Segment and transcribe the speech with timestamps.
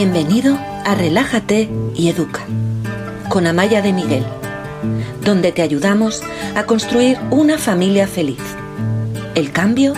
[0.00, 2.46] Bienvenido a Relájate y Educa
[3.28, 4.24] con Amaya de Miguel,
[5.24, 6.22] donde te ayudamos
[6.54, 8.38] a construir una familia feliz.
[9.34, 9.94] El cambio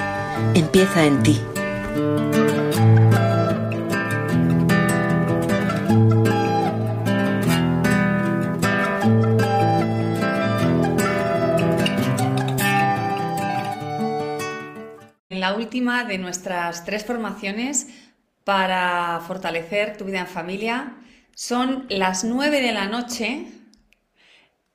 [0.54, 1.38] empieza en ti.
[15.28, 17.86] En la última de nuestras tres formaciones
[18.44, 20.96] para fortalecer tu vida en familia.
[21.34, 23.46] Son las 9 de la noche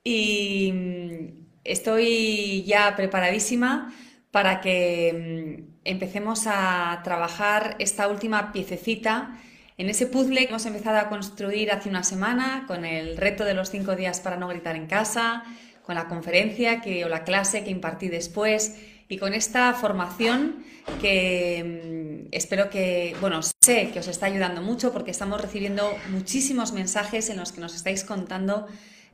[0.04, 3.94] y mm, estoy ya preparadísima
[4.32, 9.38] para que mm, empecemos a trabajar esta última piececita
[9.78, 13.54] en ese puzzle que hemos empezado a construir hace una semana con el reto de
[13.54, 15.44] los cinco días para no gritar en casa,
[15.84, 18.78] con la conferencia que, o la clase que impartí después
[19.08, 20.64] y con esta formación
[21.02, 26.74] que mm, espero que, bueno, sé que os está ayudando mucho porque estamos recibiendo muchísimos
[26.74, 28.68] mensajes en los que nos estáis contando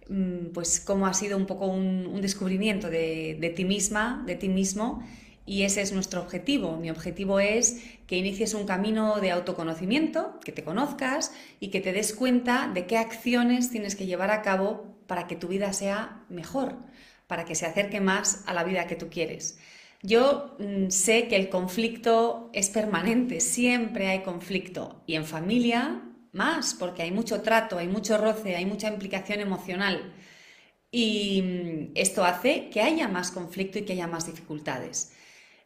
[0.10, 4.48] mm, pues cómo ha sido un poco un, descubrimiento de, de, ti misma, de ti
[4.48, 5.04] mismo.
[5.46, 6.78] Y ese es nuestro objetivo.
[6.78, 11.94] Mi objetivo es que inicies un camino de autoconocimiento, que te conozcas y que te
[11.94, 16.24] des cuenta de qué acciones tienes que llevar a cabo para que tu vida sea
[16.30, 16.76] mejor,
[17.28, 19.58] para que se acerque más a la vida que tú quieres.
[20.04, 26.74] Yo mm, sé que el conflicto es permanente, siempre hay conflicto y en familia más,
[26.74, 30.14] porque hay mucho trato, hay mucho roce, hay mucha implicación emocional.
[30.92, 35.14] Y mm, esto hace que haya más conflicto y que haya más dificultades.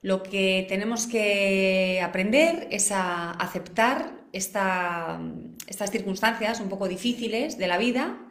[0.02, 7.68] Lo que tenemos que aprender es a aceptar mm, estas circunstancias un poco difíciles de
[7.68, 8.30] la vida,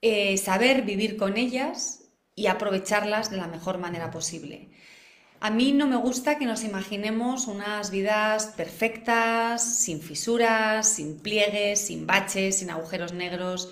[0.00, 2.04] eh, saber vivir con ellas
[2.34, 4.70] y aprovecharlas de la mejor manera posible.
[5.40, 11.86] A mí no me gusta que nos imaginemos unas vidas perfectas, sin fisuras, sin pliegues,
[11.86, 13.70] sin baches, sin agujeros negros,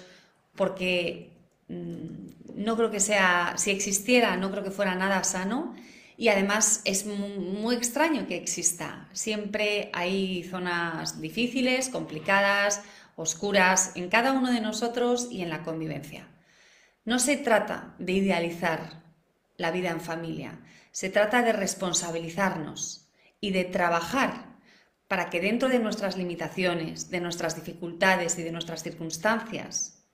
[0.55, 1.31] porque
[1.69, 5.75] mm, no creo que sea, si existiera, no creo que fuera nada sano
[6.17, 9.09] y además es muy, extraño que exista.
[9.13, 12.83] Siempre hay zonas difíciles, complicadas,
[13.17, 16.29] oscuras en cada uno de nosotros y en la convivencia.
[17.05, 19.03] No se trata de idealizar
[19.57, 20.61] la vida en familia.
[20.93, 23.09] Se trata de responsabilizarnos
[23.41, 24.53] y de trabajar
[25.09, 30.05] para que dentro de nuestras limitaciones, de nuestras dificultades y de nuestras circunstancias,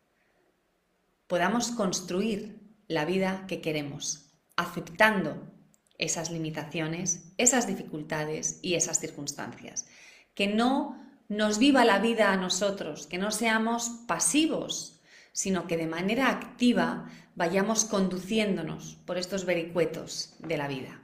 [1.27, 5.53] podamos construir la vida que queremos, aceptando
[5.99, 9.87] esas limitaciones, esas dificultades y esas circunstancias.
[10.35, 14.98] Que no nos viva la vida a nosotros, que no seamos pasivos
[15.39, 21.01] sino que de manera activa vayamos conduciéndonos por estos vericuetos de la vida.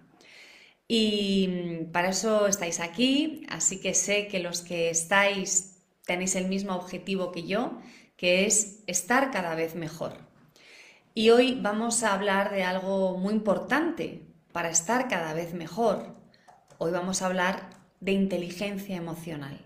[0.89, 6.49] Y mm, para eso estáis aquí, así que sé que los que estáis tenéis el
[6.49, 7.79] mismo objetivo que yo,
[8.17, 10.15] que es estar cada vez mejor.
[11.15, 16.17] Y hoy vamos a hablar de algo muy importante para estar cada vez mejor.
[16.79, 17.71] Hoy vamos a hablar
[18.01, 19.61] de inteligencia emocional.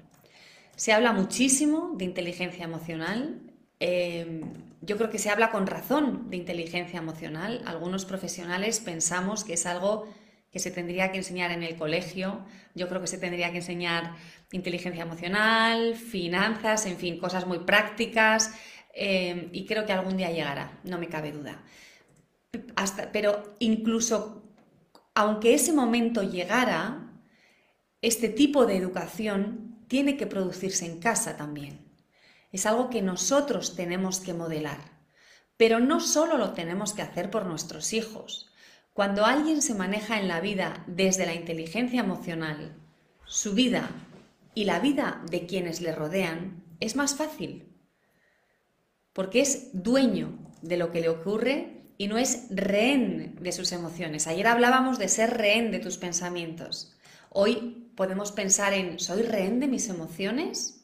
[0.77, 3.48] Se habla muchísimo de inteligencia emocional
[3.81, 4.43] Em,
[4.81, 7.63] yo creo que se habla con razón de inteligencia emocional.
[7.67, 10.09] Algunos profesionales pensamos que es algo
[10.51, 12.45] que se tendría que enseñar en el colegio.
[12.75, 14.15] Yo creo que se tendría que enseñar
[14.53, 18.53] inteligencia emocional, finanzas, en fin, cosas muy prácticas.
[18.95, 21.63] Em, y creo que algún día llegará, no me cabe duda.
[23.13, 24.49] pero incluso
[25.19, 27.11] aunque ese momento llegara,
[28.03, 31.88] este tipo de educación tiene que producirse en casa también.
[32.53, 34.79] Es algo que nosotros tenemos que modelar.
[35.57, 38.51] Pero no solo lo tenemos que hacer por nuestros hijos.
[38.93, 42.77] Cuando alguien se maneja en la vida desde la inteligencia emocional,
[43.27, 43.91] su vida
[44.55, 47.69] y la vida de quienes le rodean es más fácil.
[49.13, 54.27] Porque es dueño de lo que le ocurre y no es rehén de sus emociones.
[54.27, 56.97] Ayer hablábamos de ser rehén de tus pensamientos.
[57.31, 60.78] Hoy podemos pensar en, ¿soy rehén de mis emociones?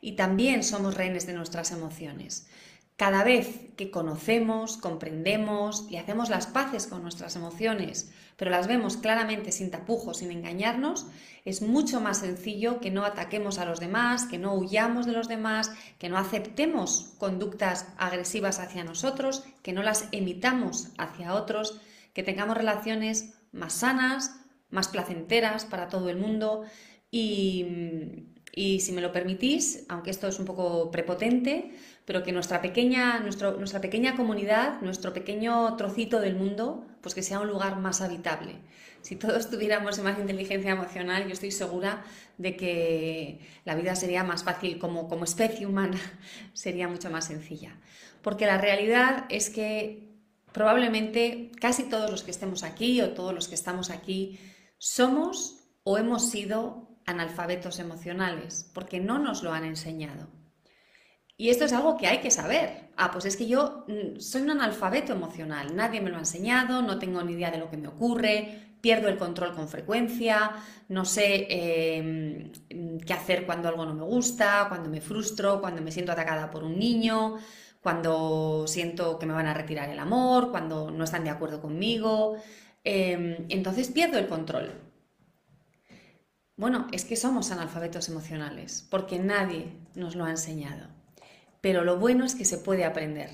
[0.00, 2.48] Y también somos rehenes de nuestras emociones.
[2.96, 8.96] Cada vez que conocemos, comprendemos y hacemos las paces con nuestras emociones, pero las vemos
[8.96, 11.06] claramente sin tapujos, sin engañarnos,
[11.44, 15.28] es mucho más sencillo que no ataquemos a los demás, que no huyamos de los
[15.28, 21.80] demás, que no aceptemos conductas agresivas hacia nosotros, que no las emitamos hacia otros,
[22.14, 24.40] que tengamos relaciones más sanas,
[24.70, 26.64] más placenteras para todo el mundo
[27.10, 31.76] y y si me lo permitís, aunque esto es un poco prepotente,
[32.06, 37.38] pero que nuestra pequeña, nuestra pequeña comunidad, nuestro pequeño trocito del mundo, Pues que sea
[37.38, 38.56] un lugar más habitable.
[39.02, 42.02] Si todos tuviéramos más inteligencia emocional, yo estoy segura
[42.38, 46.00] de que la vida sería más fácil como, como especie humana,
[46.54, 47.78] sería mucho más sencilla.
[48.22, 50.08] Porque la realidad es que
[50.52, 54.40] probablemente casi todos los que estemos aquí o todos los que estamos aquí
[54.78, 60.28] somos o hemos sido analfabetos emocionales, porque no nos lo han enseñado.
[61.38, 62.90] Y esto es algo que hay que saber.
[62.96, 66.82] Ah, pues es que yo mm, soy un analfabeto emocional, nadie me lo ha enseñado,
[66.82, 70.52] no tengo ni idea de lo que me ocurre, pierdo el control con frecuencia,
[70.88, 72.52] no sé em,
[73.00, 76.64] qué hacer cuando algo no me gusta, cuando me frustro, cuando me siento atacada por
[76.64, 77.36] un niño,
[77.82, 82.36] cuando siento que me van a retirar el amor, cuando no están de acuerdo conmigo.
[82.84, 84.85] Em, entonces pierdo el control.
[86.56, 90.88] Bueno, es que somos analfabetos emocionales, porque nadie nos lo ha enseñado.
[91.60, 93.28] Pero lo bueno es que se puede aprender.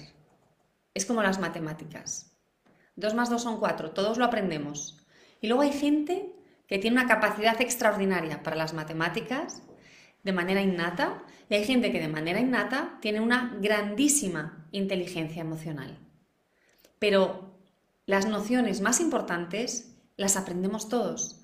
[0.92, 2.32] Es como las matemáticas.
[2.96, 4.98] 2 más 2 son 4, todos lo aprendemos.
[5.40, 6.32] Y luego hay gente
[6.66, 9.62] que tiene una capacidad extraordinaria para las matemáticas
[10.24, 15.96] de manera innata y hay gente que de manera innata tiene una grandísima inteligencia emocional.
[16.98, 17.54] Pero
[18.06, 21.41] las nociones más importantes las aprendemos todos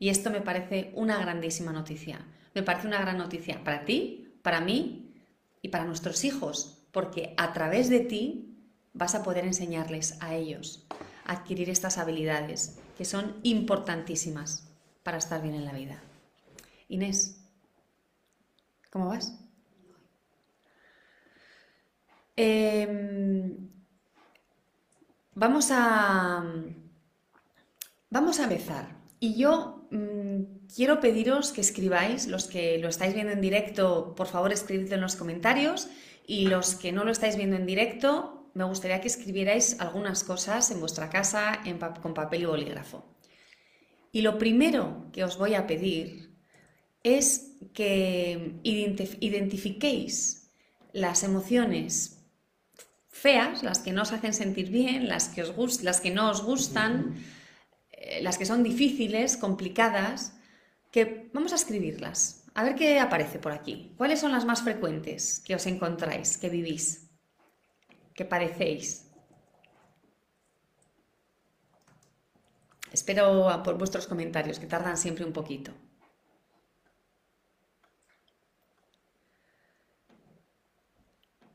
[0.00, 2.26] y esto me parece una grandísima noticia.
[2.54, 5.14] Me parece una gran noticia para ti, para mí
[5.60, 8.56] y para nuestros hijos, porque a través de ti
[8.94, 10.86] vas a poder enseñarles a ellos
[11.26, 16.02] a adquirir estas habilidades que son importantísimas para estar bien en la vida.
[16.88, 17.38] Inés,
[18.90, 19.38] ¿cómo vas?
[22.36, 23.68] Em,
[25.34, 26.42] vamos a
[28.08, 28.96] vamos a empezar.
[29.20, 29.79] Y yo
[30.74, 35.00] quiero pediros que escribáis, los que lo estáis viendo en directo, por favor escribidlo en
[35.00, 35.88] los comentarios
[36.26, 40.70] y los que no lo estáis viendo en directo, me gustaría que escribierais algunas cosas
[40.70, 41.60] en vuestra casa
[42.02, 43.04] con papel y bolígrafo.
[44.12, 46.30] Y lo primero que os voy a pedir
[47.02, 50.50] es que identifiquéis
[50.92, 52.16] las emociones
[53.08, 55.42] feas, las que no os hacen sentir bien, las que,
[56.10, 57.16] no os gustan,
[58.20, 60.34] las que son difíciles, complicadas,
[60.90, 62.44] que vamos a escribirlas.
[62.54, 63.94] A ver qué aparece por aquí.
[63.96, 67.10] ¿Cuáles son las más frecuentes que os encontráis, que vivís,
[68.14, 69.06] que padecéis?
[72.92, 75.72] Espero por vuestros comentarios, que tardan siempre un poquito.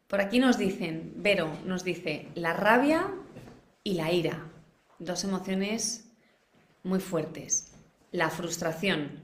[0.08, 3.12] Por aquí nos dicen, Vero nos dice, la rabia
[3.84, 4.50] y la ira,
[4.98, 6.05] dos emociones
[6.86, 7.74] muy fuertes.
[8.12, 9.24] La frustración,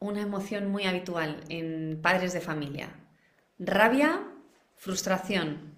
[0.00, 2.90] una emoción muy habitual en padres de familia.
[3.58, 4.24] Rabia,
[4.74, 5.74] frustración.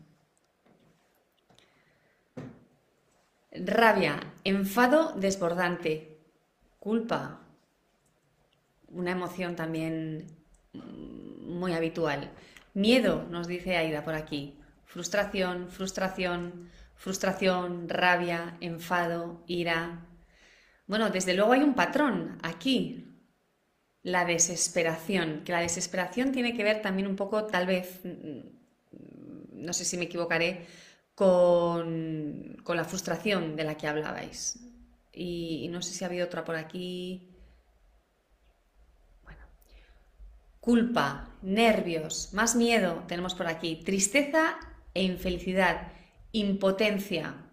[3.53, 6.19] Rabia, enfado desbordante.
[6.79, 7.43] Culpa,
[8.89, 10.27] una emoción también
[10.73, 12.31] muy habitual.
[12.73, 14.59] Miedo, nos dice Aida por aquí.
[14.87, 20.08] Frustración, frustración, frustración, rabia, enfado, ira,
[20.89, 23.05] bueno, desde luego hay un patrón aquí,
[24.03, 29.73] la desesperación, que la desesperación tiene que ver también un poco, tal vez, mm, no
[29.75, 30.67] sé si me equivocaré,
[31.15, 34.61] con, la frustración de la que hablabais.
[35.13, 37.35] Y, no sé si ha habido otra por aquí.
[39.25, 39.41] Bueno.
[40.61, 44.59] Culpa, nervios, más miedo tenemos por aquí, tristeza
[44.95, 45.93] e infelicidad,
[46.33, 47.48] impotencia,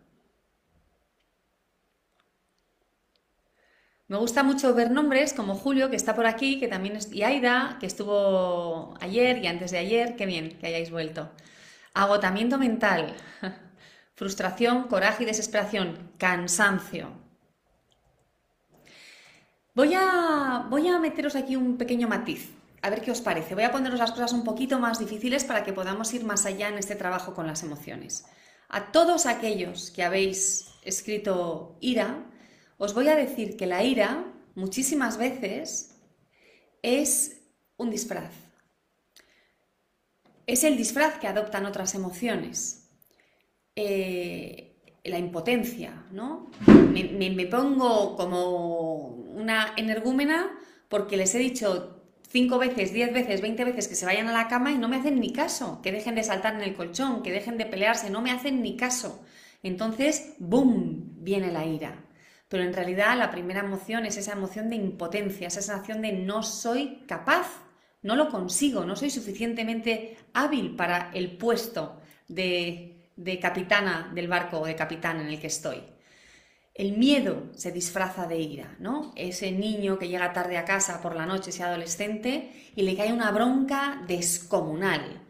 [4.08, 7.24] Me gusta mucho ver nombres como Julio, que está por aquí, que también es, y
[7.24, 10.16] Aida, que estuvo ayer y antes de ayer.
[10.16, 11.32] Qué bien que hayáis vuelto.
[11.94, 13.16] Agotamiento mental,
[14.16, 17.10] frustración, coraje y desesperación, cansancio.
[19.74, 23.56] Voy a, voy a meteros aquí un pequeño matiz, a ver qué os parece.
[23.56, 26.70] Voy a poneros las cosas un poquito más difíciles para que podamos ir más allá
[26.70, 28.26] en este trabajo con las emociones.
[28.70, 32.24] A todos aquellos que habéis escrito ira,
[32.78, 35.96] os voy a decir que la ira muchísimas veces
[36.82, 37.42] es
[37.78, 38.32] un disfraz.
[40.48, 42.90] Es el disfraz que adoptan otras emociones.
[43.76, 46.50] Eh, la impotencia, ¿no?
[46.68, 50.52] Me, pongo como una energúmena
[50.90, 54.48] porque les he dicho cinco veces, diez veces, veinte veces que se vayan a la
[54.48, 57.32] cama y no me hacen ni caso, que dejen de saltar en el colchón, que
[57.32, 59.24] dejen de pelearse, no me hacen ni caso.
[59.62, 62.05] Entonces, ¡boom!, viene la ira
[62.48, 66.44] pero en realidad la primera emoción es esa emoción de impotencia, esa sensación de no
[66.44, 67.48] soy capaz,
[68.02, 73.10] no lo consigo, no soy suficientemente hábil para el puesto de,
[73.42, 75.82] capitana del barco o de capitán en el que estoy.
[76.76, 79.14] El miedo se disfraza de ira, ¿no?
[79.16, 83.14] Ese niño que llega tarde a casa por la noche, ese adolescente, y le cae
[83.14, 85.22] una bronca descomunal,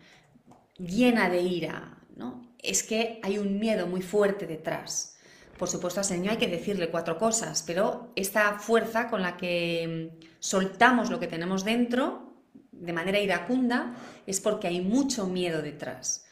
[0.77, 2.55] llena de ira, ¿no?
[2.57, 5.14] Es que hay un miedo muy fuerte detrás.
[5.57, 10.11] Por supuesto, al niño hay que decirle cuatro cosas, pero esta fuerza con la que
[10.11, 12.33] mm, soltamos lo que tenemos dentro
[12.71, 13.95] de manera iracunda
[14.27, 16.25] es porque hay mucho miedo detrás.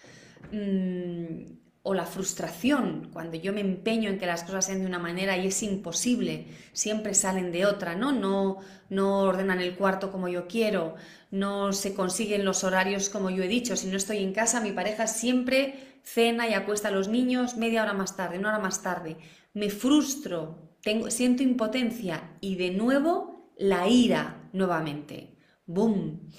[0.51, 1.53] Mm,
[1.86, 5.36] o la frustración, cuando yo me empeño en que las cosas sean de una manera
[5.36, 8.13] y es imposible, siempre salen de otra, ¿no?
[8.13, 10.96] No, no ordenan el cuarto como yo quiero,
[11.34, 14.72] no se consiguen los horarios como yo he dicho, si no estoy en casa, mi
[14.72, 18.84] pareja siempre cena y acuesta a los niños media hora más tarde, una hora más
[18.84, 19.18] tarde.
[19.56, 25.36] Me frustro, tengo, siento impotencia y de nuevo la ira nuevamente.
[25.66, 26.30] ¡Boom!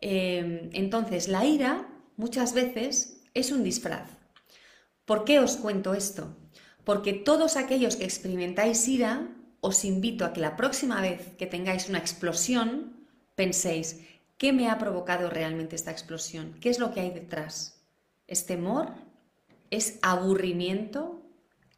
[0.00, 4.10] Em, entonces, la ira muchas veces es un disfraz
[5.04, 6.36] ¿Por qué os cuento esto?
[6.82, 9.28] Porque todos aquellos que experimentáis ira,
[9.60, 13.06] os invito a que la próxima vez que tengáis una explosión,
[13.36, 14.00] penséis,
[14.42, 16.56] ¿qué me ha provocado realmente esta explosión?
[16.60, 17.80] ¿Qué es lo que hay detrás?
[18.26, 18.88] ¿Es temor?
[19.70, 21.22] ¿Es aburrimiento?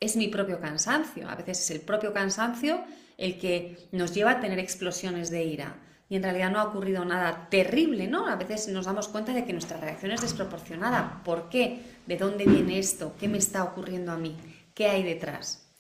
[0.01, 1.29] ¿Es mi propio cansancio?
[1.29, 2.83] A veces es el propio cansancio
[3.19, 5.77] el que nos lleva a tener explosiones de ira
[6.09, 8.27] y en realidad no ha ocurrido nada terrible, ¿no?
[8.27, 11.21] A veces nos damos cuenta de que nuestra reacción es desproporcionada.
[11.23, 11.83] ¿Por qué?
[12.07, 13.15] ¿De dónde viene esto?
[13.21, 14.39] ¿Qué me está ocurriendo a mí?
[14.73, 15.71] ¿Qué hay detrás?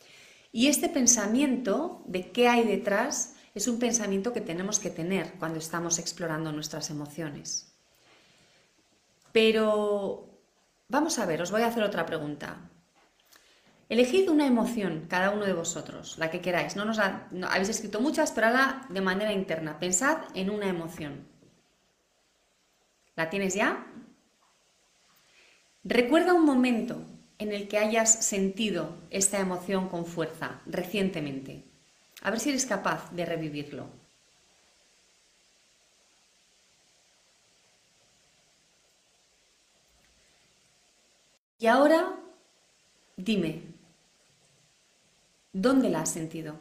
[0.52, 5.58] Y este pensamiento de qué hay detrás es un pensamiento que tenemos que tener cuando
[5.58, 7.72] estamos explorando nuestras emociones.
[9.32, 10.28] Pero
[10.88, 12.56] vamos a ver, os voy a hacer otra pregunta.
[13.88, 16.74] Elegid una emoción, cada uno de vosotros, la que queráis.
[16.74, 19.78] No nos habéis escrito muchas, pero ahora de manera interna.
[19.78, 21.26] Pensad en una emoción.
[23.14, 23.86] ¿La tienes ya?
[25.84, 27.04] Recuerda un momento
[27.38, 31.73] en el que hayas sentido esta emoción con fuerza recientemente.
[32.24, 33.86] A ver si eres capaz de revivirlo.
[41.60, 42.16] Y ahora
[43.16, 43.74] dime,
[45.56, 46.56] ¿Dónde la has sentido?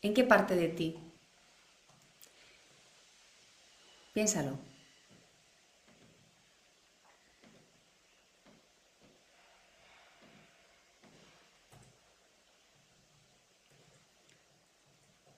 [0.00, 0.96] ¿En qué parte de ti?
[4.12, 4.56] Piénsalo.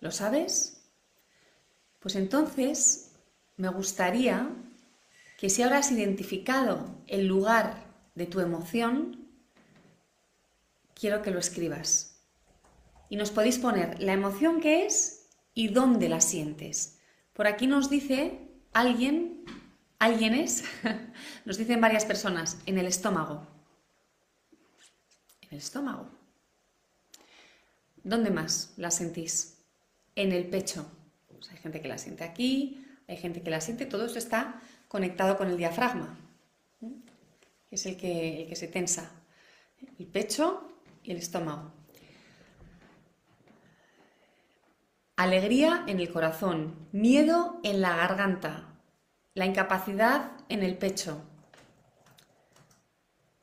[0.07, 0.85] ¿Lo sabes?
[1.99, 3.11] Pues entonces
[3.57, 4.49] me gustaría
[5.37, 7.83] que si ahora has identificado el lugar
[8.15, 9.29] de tu emoción,
[10.95, 12.21] quiero que lo escribas
[13.09, 17.01] y nos podéis poner la emoción que es y dónde la sientes.
[17.33, 19.45] Por aquí nos dice alguien,
[19.99, 20.63] alguien es,
[21.45, 23.45] nos dicen varias personas, en el estómago.
[25.41, 26.09] En el estómago.
[28.05, 29.56] ¿Dónde más la sentís?
[30.17, 30.91] En el pecho.
[31.51, 35.37] hay gente que la siente aquí, hay gente que la siente, todo eso está conectado
[35.37, 36.19] con el diafragma,
[36.81, 39.11] que es el que, el que se tensa.
[39.99, 40.69] El pecho
[41.05, 41.73] y el estómago.
[45.17, 48.75] Alegría en el corazón, miedo en la garganta,
[49.35, 51.23] la incapacidad en el pecho,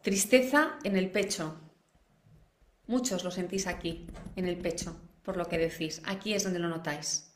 [0.01, 1.59] tristeza en el pecho.
[2.85, 6.01] Muchos lo sentís aquí, en el pecho, por lo que decís.
[6.05, 7.33] Aquí es donde lo notáis.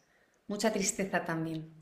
[0.47, 1.73] Mucha tristeza también.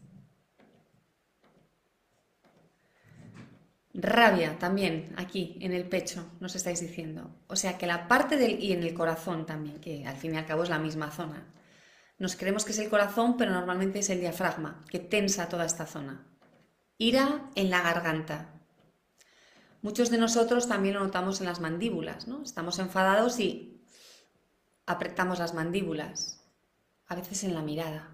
[3.93, 7.33] Rabia también, aquí, en el pecho, nos estáis diciendo.
[7.47, 8.61] O sea que la parte del...
[8.61, 11.47] y en el corazón también, que al fin y al cabo es la misma zona.
[12.17, 15.85] Nos creemos que es el corazón, pero normalmente es el diafragma, que tensa toda esta
[15.85, 16.27] zona.
[16.97, 18.53] Ira en la garganta.
[19.81, 22.41] Muchos de nosotros también lo notamos en las mandíbulas, ¿no?
[22.41, 23.74] Estamos enfadados y
[24.85, 26.41] apretamos las mandíbulas.
[27.07, 28.09] A veces en la mirada,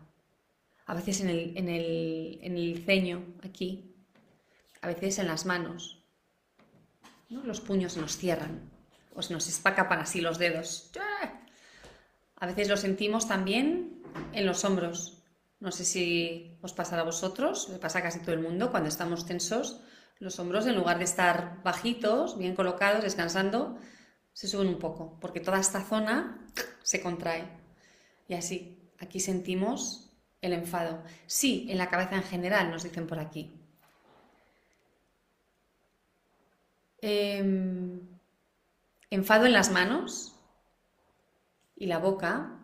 [0.85, 3.95] a veces en el, en el, ceño, aquí,
[4.81, 6.03] a veces en las manos.
[7.29, 8.69] Los puños nos cierran
[9.15, 10.91] o se nos espacapan así los dedos.
[12.35, 15.23] A veces lo sentimos también en los hombros.
[15.61, 18.89] No sé si os pasará a vosotros, le pasa a casi todo el mundo cuando
[18.89, 19.79] estamos tensos.
[20.19, 23.77] Los hombros, en lugar de estar bajitos, bien colocados, descansando,
[24.33, 26.47] se suben un poco, porque toda esta zona
[26.83, 27.47] se contrae.
[28.27, 30.09] Y así, aquí sentimos
[30.41, 31.03] el enfado.
[31.27, 33.57] Sí, en la cabeza en general, nos dicen por aquí.
[37.01, 37.99] Em,
[39.09, 40.31] enfado en las manos,
[41.81, 42.59] y la boca,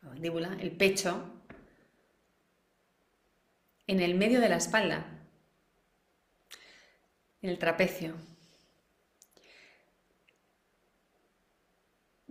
[0.00, 1.22] la mandíbula, el pecho,
[3.86, 5.04] en el medio de la espalda,
[7.42, 8.31] en el trapecio.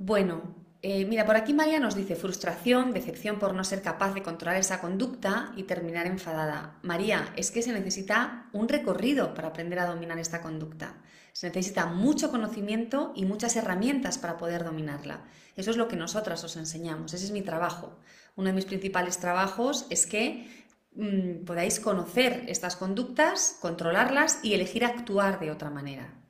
[0.04, 4.24] Bueno, eh, mira, por aquí María nos dice frustración, decepción por no ser capaz de
[4.24, 6.80] controlar esa conducta y terminar enfadada.
[6.82, 10.96] María, es que se necesita un recorrido para aprender a dominar esta conducta.
[11.34, 15.22] Se necesita mucho conocimiento y muchas herramientas para poder dominarla.
[15.56, 18.00] Eso es lo que nosotras os enseñamos, ese es mi trabajo.
[18.36, 20.66] Uno de mis principales trabajos es que
[20.96, 26.21] mm, podáis conocer estas conductas, controlarlas y elegir actuar de otra manera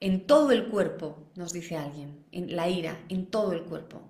[0.00, 4.02] en todo el cuerpo, nos dice alguien, en la ira, en todo el cuerpo.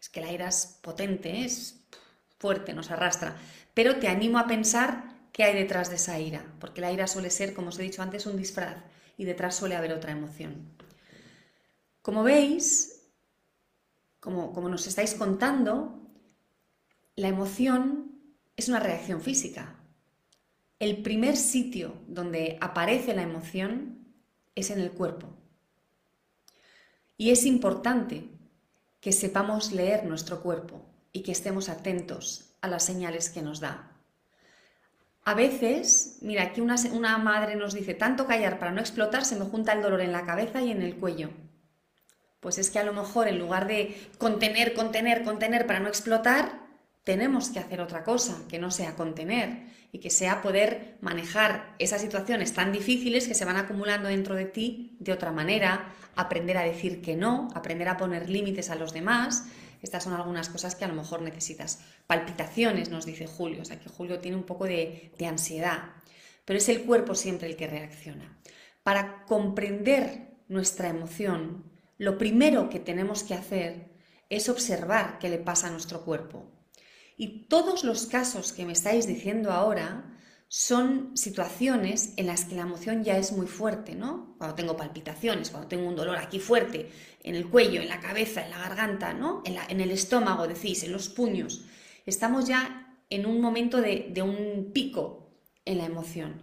[0.00, 1.86] Es que la ira es potente, es
[2.38, 3.36] fuerte, nos arrastra.
[3.74, 7.30] Pero te animo a pensar qué hay detrás de esa ira, porque la ira suele
[7.30, 8.76] ser, como os he dicho antes, un disfraz
[9.18, 10.70] y detrás suele haber otra emoción.
[12.02, 13.10] Como veis,
[14.20, 16.08] como, como nos estáis contando,
[17.16, 18.12] la emoción
[18.56, 19.74] es una reacción física.
[20.78, 24.05] El primer sitio donde aparece la emoción
[24.56, 25.28] es en el cuerpo.
[27.16, 28.28] Y es importante
[29.00, 33.92] que sepamos leer nuestro cuerpo y que estemos atentos a las señales que nos da.
[35.24, 39.44] A veces, mira, aquí una, madre nos dice, tanto callar para no explotar, se me
[39.44, 41.30] junta el dolor en la cabeza y en el cuello.
[42.40, 46.65] Pues es que a lo mejor en lugar de contener, contener, contener para no explotar,
[47.06, 52.00] tenemos que hacer otra cosa, que no sea contener y que sea poder manejar esas
[52.00, 56.64] situaciones tan difíciles que se van acumulando dentro de ti de otra manera, aprender a
[56.64, 59.44] decir que no, aprender a poner límites a los demás.
[59.82, 61.78] Estas son algunas cosas que a lo mejor necesitas.
[62.08, 65.92] Palpitaciones, nos dice Julio, o sea que Julio tiene un poco de, ansiedad,
[66.44, 68.36] pero es el cuerpo siempre el que reacciona.
[68.82, 73.92] Para comprender nuestra emoción, lo primero que tenemos que hacer
[74.28, 76.55] es observar qué le pasa a nuestro cuerpo
[77.16, 80.12] y todos los casos que me estáis diciendo ahora
[80.48, 84.36] son situaciones en las que la emoción ya es muy fuerte, ¿no?
[84.38, 86.90] Cuando tengo palpitaciones, cuando tengo un dolor aquí fuerte,
[87.22, 89.42] en el cuello, en la cabeza, en la garganta, ¿no?
[89.44, 91.64] En, el estómago, decís, en los puños.
[92.04, 95.32] Estamos ya en un momento de, de un pico
[95.64, 96.42] en la emoción.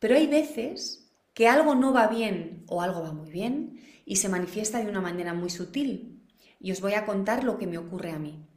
[0.00, 4.28] Pero hay veces que algo no va bien o algo va muy bien y se
[4.28, 6.26] manifiesta de una manera muy sutil.
[6.58, 8.47] Y os voy a contar lo que me ocurre a mí.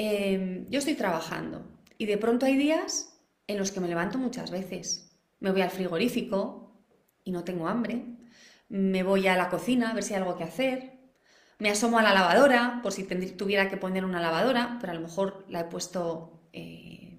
[0.00, 1.66] Em, yo estoy trabajando
[1.98, 5.10] y de pronto hay días en los que me levanto muchas veces.
[5.40, 6.72] Me voy al frigorífico
[7.24, 8.04] y no tengo hambre.
[8.68, 10.92] Me voy a la cocina a ver si hay algo que hacer.
[11.58, 15.00] Me asomo a la lavadora por si tuviera que poner una lavadora, pero a lo
[15.00, 17.18] mejor la he puesto eh,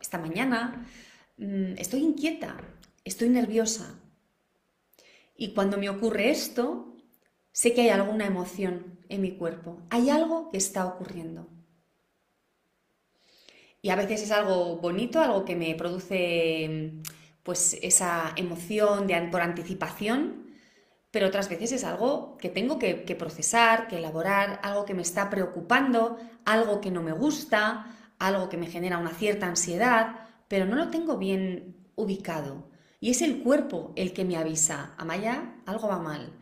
[0.00, 0.84] esta mañana.
[1.36, 2.56] Mm, estoy inquieta,
[3.04, 3.94] estoy nerviosa.
[5.36, 6.96] Y cuando me ocurre esto,
[7.52, 9.80] sé que hay alguna emoción en mi cuerpo.
[9.90, 11.61] Hay algo que está ocurriendo.
[13.82, 16.92] Y a veces es algo bonito, algo que me produce
[17.42, 20.46] pues esa emoción de, por anticipación,
[21.10, 25.28] pero otras veces es algo que tengo que, procesar, que elaborar, algo que me está
[25.28, 27.86] preocupando, algo que no me gusta,
[28.20, 32.70] algo que me genera una cierta ansiedad, pero no lo tengo bien ubicado.
[33.00, 36.32] Y es el cuerpo el que me avisa, Amaya, algo va mal.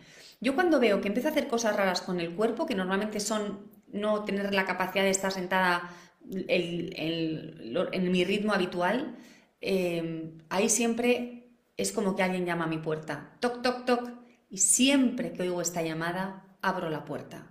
[0.41, 3.71] Yo cuando veo que empiezo a hacer cosas raras con el cuerpo, que normalmente son
[3.93, 5.91] no tener la capacidad de estar sentada
[6.29, 9.17] en mi ritmo habitual,
[9.61, 11.41] em, ahí siempre
[11.77, 13.37] es como que alguien llama a mi puerta.
[13.41, 14.11] Toc, toc, toc.
[14.49, 17.51] Y siempre que oigo esta llamada, abro la puerta.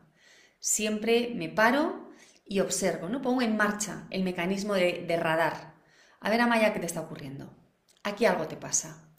[0.60, 2.10] Siempre me paro
[2.46, 3.22] y observo, ¿no?
[3.22, 5.74] Pongo en marcha el mecanismo de, de radar.
[6.20, 7.56] A ver, Amaya, ¿qué te está ocurriendo?
[8.04, 9.10] Aquí algo te pasa.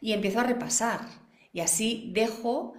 [0.00, 1.00] Y empiezo a repasar.
[1.52, 2.74] Y así dejo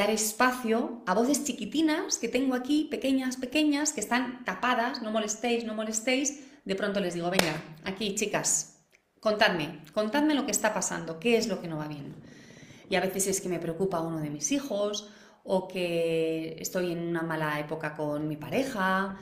[0.00, 5.64] dar espacio a voces chiquitinas que tengo aquí, pequeñas, pequeñas, que están tapadas, no molestéis,
[5.64, 8.80] no molestéis, de pronto les digo, venga, aquí chicas,
[9.20, 12.14] contadme, contadme lo que está pasando, qué es lo que no va bien.
[12.88, 15.10] Y a veces es que me preocupa uno de mis hijos
[15.44, 19.18] o que estoy en una mala época con mi pareja,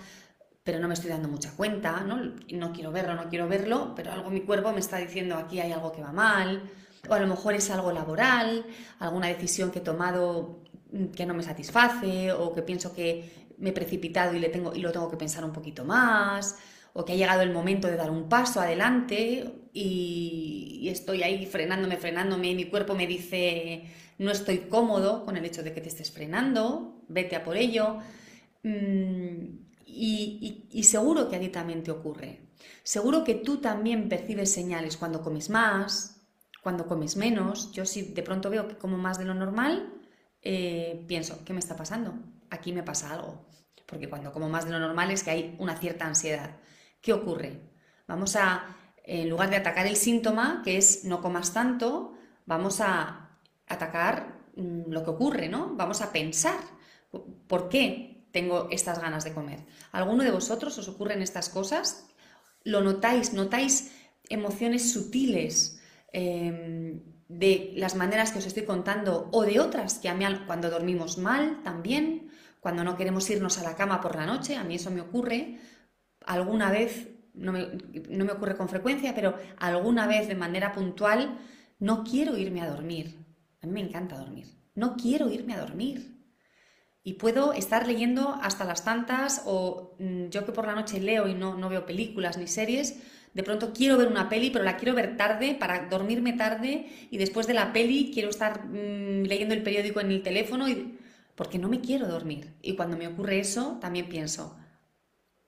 [0.62, 2.18] pero no me estoy dando mucha cuenta, ¿no?
[2.52, 5.72] no quiero verlo, no quiero verlo, pero algo mi cuerpo me está diciendo aquí hay
[5.72, 6.70] algo que va mal,
[7.08, 8.64] o a lo mejor es algo laboral,
[8.98, 10.57] alguna decisión que he tomado
[11.14, 14.80] que no me satisface o que pienso que me he precipitado y, le tengo, y
[14.80, 16.56] lo tengo que pensar un poquito más
[16.92, 21.96] o que ha llegado el momento de dar un paso adelante y, estoy ahí frenándome,
[21.96, 23.84] frenándome y mi cuerpo me dice
[24.18, 27.98] no estoy cómodo con el hecho de que te estés frenando, vete a por ello.
[28.64, 32.40] Mm, y, y, seguro que a ti también te ocurre.
[32.82, 36.22] Seguro que tú también percibes señales cuando comes más,
[36.62, 39.97] cuando comes menos, yo si de pronto veo que como más de lo normal,
[40.42, 42.14] eh, pienso, ¿qué me está pasando?
[42.50, 43.46] Aquí me pasa algo.
[43.86, 46.56] Porque cuando como más de lo normal es que hay una cierta ansiedad.
[47.00, 47.60] ¿Qué ocurre?
[48.06, 52.14] Vamos a, en lugar de atacar el síntoma, que es no comas tanto,
[52.46, 53.30] vamos a
[53.66, 55.74] atacar mm, lo que ocurre, ¿no?
[55.74, 56.58] Vamos a pensar
[57.10, 59.64] ¿Por qué tengo estas ganas de comer?
[59.92, 62.06] ¿Alguno de vosotros os ocurren estas cosas?
[62.64, 63.32] ¿Lo notáis?
[63.32, 63.92] ¿Notáis
[64.28, 65.80] emociones sutiles
[66.12, 70.70] em, de las maneras que os estoy contando o de otras que a mí cuando
[70.70, 74.76] dormimos mal también, cuando no queremos irnos a la cama por la noche, a mí
[74.76, 75.58] eso me ocurre
[76.24, 77.68] alguna vez, no me,
[78.08, 81.38] no me ocurre con frecuencia, pero alguna vez de manera puntual,
[81.78, 83.24] no quiero irme a dormir.
[83.62, 84.46] A mí me encanta dormir.
[84.74, 86.18] No quiero irme a dormir.
[87.02, 91.28] Y puedo estar leyendo hasta las tantas o mm, yo que por la noche leo
[91.28, 93.00] y no, no veo películas ni series,
[93.34, 97.18] de pronto quiero ver una peli, pero la quiero ver tarde para dormirme tarde y
[97.18, 100.98] después de la peli quiero estar mm, leyendo el periódico en el teléfono y,
[101.34, 102.54] porque no me quiero dormir.
[102.62, 104.56] Y cuando me ocurre eso, también pienso,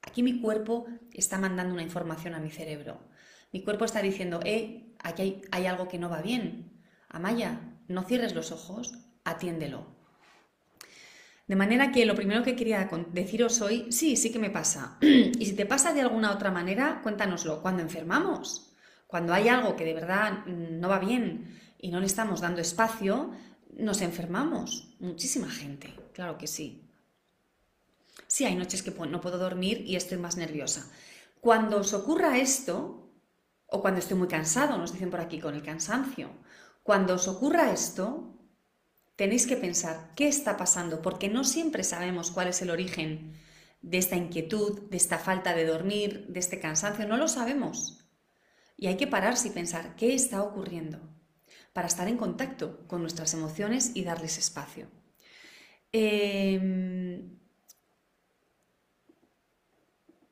[0.02, 3.00] aquí mi cuerpo está mandando una información a mi cerebro.
[3.52, 6.80] Mi cuerpo está diciendo, eh, aquí hay, hay algo que no va bien.
[7.08, 9.99] Amaya, no cierres los ojos, atiéndelo.
[11.50, 14.98] De manera que lo primero que quería deciros hoy, sí, sí que me pasa.
[15.00, 17.60] y si te pasa de alguna otra manera, cuéntanoslo.
[17.60, 18.70] Cuando enfermamos,
[19.08, 23.32] cuando hay algo que de verdad no va bien y no le estamos dando espacio,
[23.76, 24.94] nos enfermamos.
[25.00, 26.88] Muchísima gente, claro que sí.
[28.28, 30.88] Sí, hay noches que no puedo dormir y estoy más nerviosa.
[31.40, 33.10] Cuando os ocurra esto,
[33.66, 36.30] o cuando estoy muy cansado, nos dicen por aquí con el cansancio,
[36.84, 38.39] cuando os ocurra esto,
[39.20, 43.34] tenéis que pensar qué está pasando, porque no siempre sabemos cuál es el origen
[43.82, 48.02] de esta inquietud, de esta falta de dormir, de este cansancio, no lo sabemos.
[48.78, 51.00] Y hay que pararse y pensar qué está ocurriendo
[51.74, 54.88] para estar en contacto con nuestras emociones y darles espacio.
[55.92, 57.38] Em,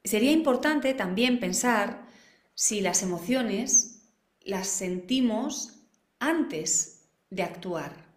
[0.03, 2.09] sería importante también pensar
[2.55, 5.75] si las emociones las sentimos
[6.21, 8.08] antes de actuar.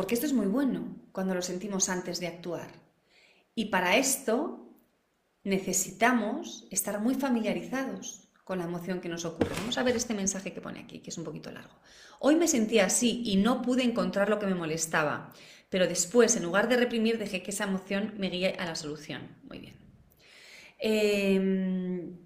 [0.00, 2.70] Porque esto es muy bueno cuando lo sentimos antes de actuar.
[3.54, 4.66] Y para esto
[5.44, 9.54] necesitamos estar muy familiarizados con la emoción que nos ocurre.
[9.58, 11.74] Vamos a ver este mensaje que pone aquí, que es un poquito largo.
[12.18, 15.34] Hoy me sentía así y no pude encontrar lo que me molestaba,
[15.68, 19.36] pero después, en lugar de reprimir, dejé que esa emoción me guíe a la solución.
[19.50, 19.76] Muy bien.
[20.78, 22.16] Em,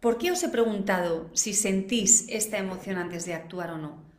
[0.00, 4.10] ¿Por qué os he preguntado si sentís esta emoción antes de actuar o no?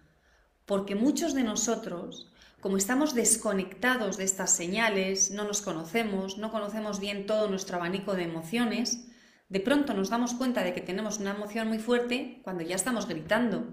[0.65, 6.99] Porque muchos de nosotros, como estamos desconectados de estas señales, no nos conocemos, no conocemos
[6.99, 9.08] bien todo nuestro abanico de emociones,
[9.49, 13.08] de pronto nos damos cuenta de que tenemos una emoción muy fuerte cuando ya estamos
[13.08, 13.67] gritando,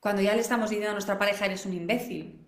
[0.00, 2.46] cuando ya le estamos diciendo a nuestra pareja eres un imbécil,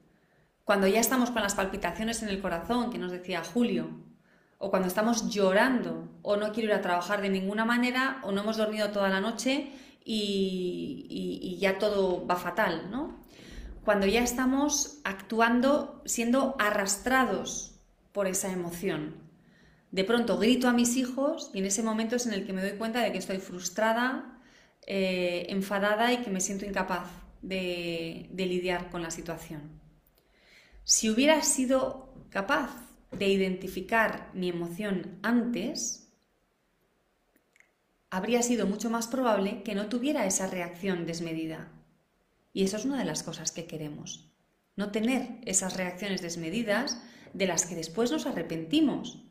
[0.64, 3.88] cuando ya estamos con las palpitaciones en el corazón, que nos decía Julio,
[4.58, 8.42] o cuando estamos llorando, o no quiero ir a trabajar de ninguna manera, o no
[8.42, 9.72] hemos dormido toda la noche
[10.04, 13.27] y, y ya todo va fatal, ¿no?
[13.88, 17.80] Cuando ya estamos actuando siendo arrastrados
[18.12, 19.14] por esa emoción.
[19.92, 22.60] De pronto grito a mis hijos y en ese momento es en el que me
[22.60, 24.42] doy cuenta de que estoy frustrada,
[24.86, 27.08] eh, enfadada y que me siento incapaz
[27.40, 29.80] de, de lidiar con la situación.
[30.84, 32.70] Si hubiera sido capaz
[33.10, 36.12] de identificar mi emoción antes,
[38.10, 41.77] habría sido mucho más probable que no tuviera esa reacción desmedida.
[42.52, 44.30] Y eso es una de las cosas que queremos.
[44.76, 49.22] No tener esas reacciones desmedidas de las que después nos arrepentimos.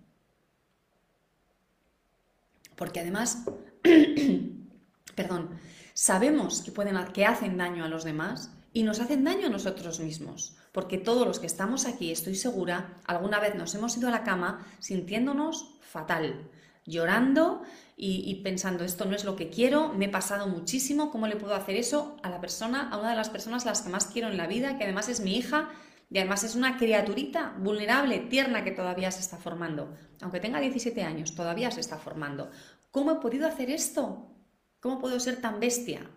[2.76, 3.44] Porque además,
[5.16, 5.60] perdón,
[5.94, 10.00] sabemos que, pueden, que hacen daño a los demás y nos hacen daño a nosotros
[10.00, 10.56] mismos.
[10.72, 14.24] Porque todos los que estamos aquí, estoy segura, alguna vez nos hemos ido a la
[14.24, 16.50] cama sintiéndonos fatal,
[16.88, 17.62] llorando
[17.96, 21.54] y, pensando, esto no es lo que quiero, me he pasado muchísimo, ¿cómo le puedo
[21.54, 24.38] hacer eso a la persona, a una de las personas las que más quiero en
[24.38, 25.70] la vida, que además es mi hija
[26.10, 29.96] y además es una criaturita vulnerable, tierna, que todavía se está formando?
[30.22, 32.50] Aunque tenga 17 años, todavía se está formando.
[32.92, 34.32] ¿Cómo he podido hacer esto?
[34.80, 36.10] ¿Cómo puedo ser tan bestia?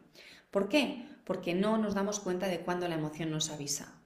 [0.50, 1.06] ¿Por qué?
[1.24, 4.00] Porque no nos damos cuenta de cuándo la emoción nos avisa.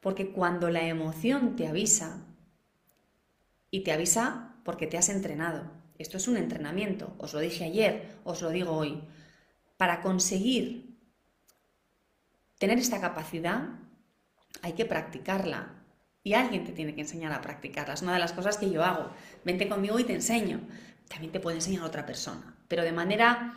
[0.00, 2.26] Porque cuando la emoción te avisa,
[3.74, 5.68] y te avisa porque te has entrenado,
[6.04, 9.02] esto es un entrenamiento, os lo dije ayer, os lo digo hoy.
[9.78, 10.94] Para conseguir
[12.58, 13.70] tener esta capacidad
[14.60, 15.72] hay que practicarla
[16.22, 17.94] y alguien te tiene que enseñar a practicarla.
[17.94, 19.10] Es una de las cosas que yo hago.
[19.44, 20.60] Vente conmigo y te enseño.
[21.08, 23.54] También te puede enseñar otra persona, pero de manera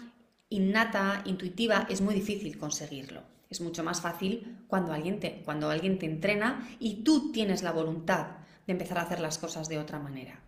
[0.50, 3.24] innata, intuitiva, es muy difícil conseguirlo.
[3.50, 7.72] Es mucho más fácil cuando alguien te, cuando alguien te entrena y tú tienes la
[7.72, 10.47] voluntad de empezar a hacer las cosas de otra manera.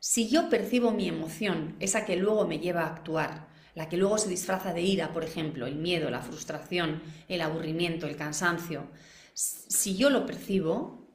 [0.00, 4.16] Si yo percibo mi emoción, esa que luego me lleva a actuar, la que luego
[4.16, 8.88] se disfraza de ira, por ejemplo, el miedo, la frustración, el aburrimiento, el cansancio,
[9.34, 11.06] Si yo lo percibo,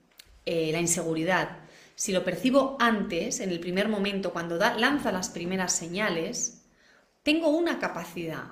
[0.45, 1.59] eh, la inseguridad,
[1.95, 6.65] si lo percibo antes, en el primer momento, cuando lanza las primeras señales,
[7.23, 8.51] tengo una capacidad,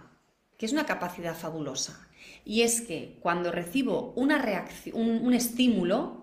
[0.58, 2.08] que es una capacidad fabulosa.
[2.46, 6.23] Y es que cuando recibo una reacción, un estímulo,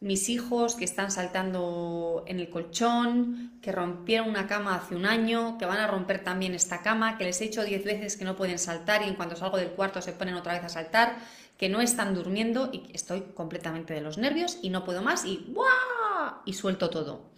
[0.00, 5.56] mis hijos que están saltando en el colchón, que rompieron una cama hace un año,
[5.58, 8.36] que van a romper también esta cama, que les he dicho diez veces que no
[8.36, 11.16] pueden saltar y en cuanto salgo del cuarto se ponen otra vez a saltar,
[11.56, 15.46] que no están durmiendo y estoy completamente de los nervios y no puedo más y
[15.48, 16.42] ¡buah!
[16.44, 17.30] y suelto todo.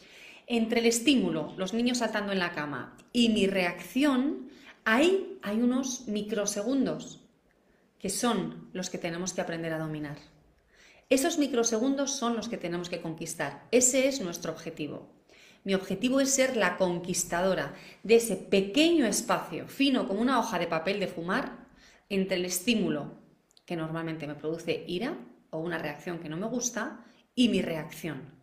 [0.48, 4.48] Entre el estímulo, los niños saltando en la cama y mi reacción,
[4.84, 7.20] ahí hay unos microsegundos
[8.00, 10.16] que son los que tenemos que aprender a dominar.
[11.10, 13.66] Esos microsegundos son los que tenemos que conquistar.
[13.70, 15.08] Ese es nuestro objetivo.
[15.64, 20.66] Mi objetivo es ser la conquistadora de ese pequeño espacio, fino como una hoja de
[20.66, 21.66] papel de fumar,
[22.10, 23.12] entre el estímulo,
[23.64, 25.16] que normalmente me produce ira
[25.50, 28.34] o una reacción que no me gusta, y mi reacción.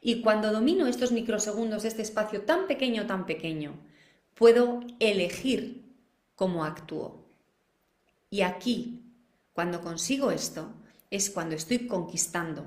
[0.00, 3.74] Y cuando domino estos microsegundos, este espacio tan pequeño, tan pequeño,
[4.34, 5.84] puedo elegir
[6.36, 7.24] cómo actúo.
[8.30, 9.02] Y aquí,
[9.52, 10.72] cuando consigo esto,
[11.12, 12.64] es cuando estoy conquistando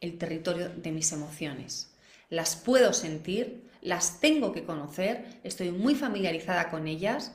[0.00, 1.92] el territorio de mis emociones.
[2.30, 7.32] Las puedo sentir, las tengo que conocer, estoy muy familiarizada con ellas,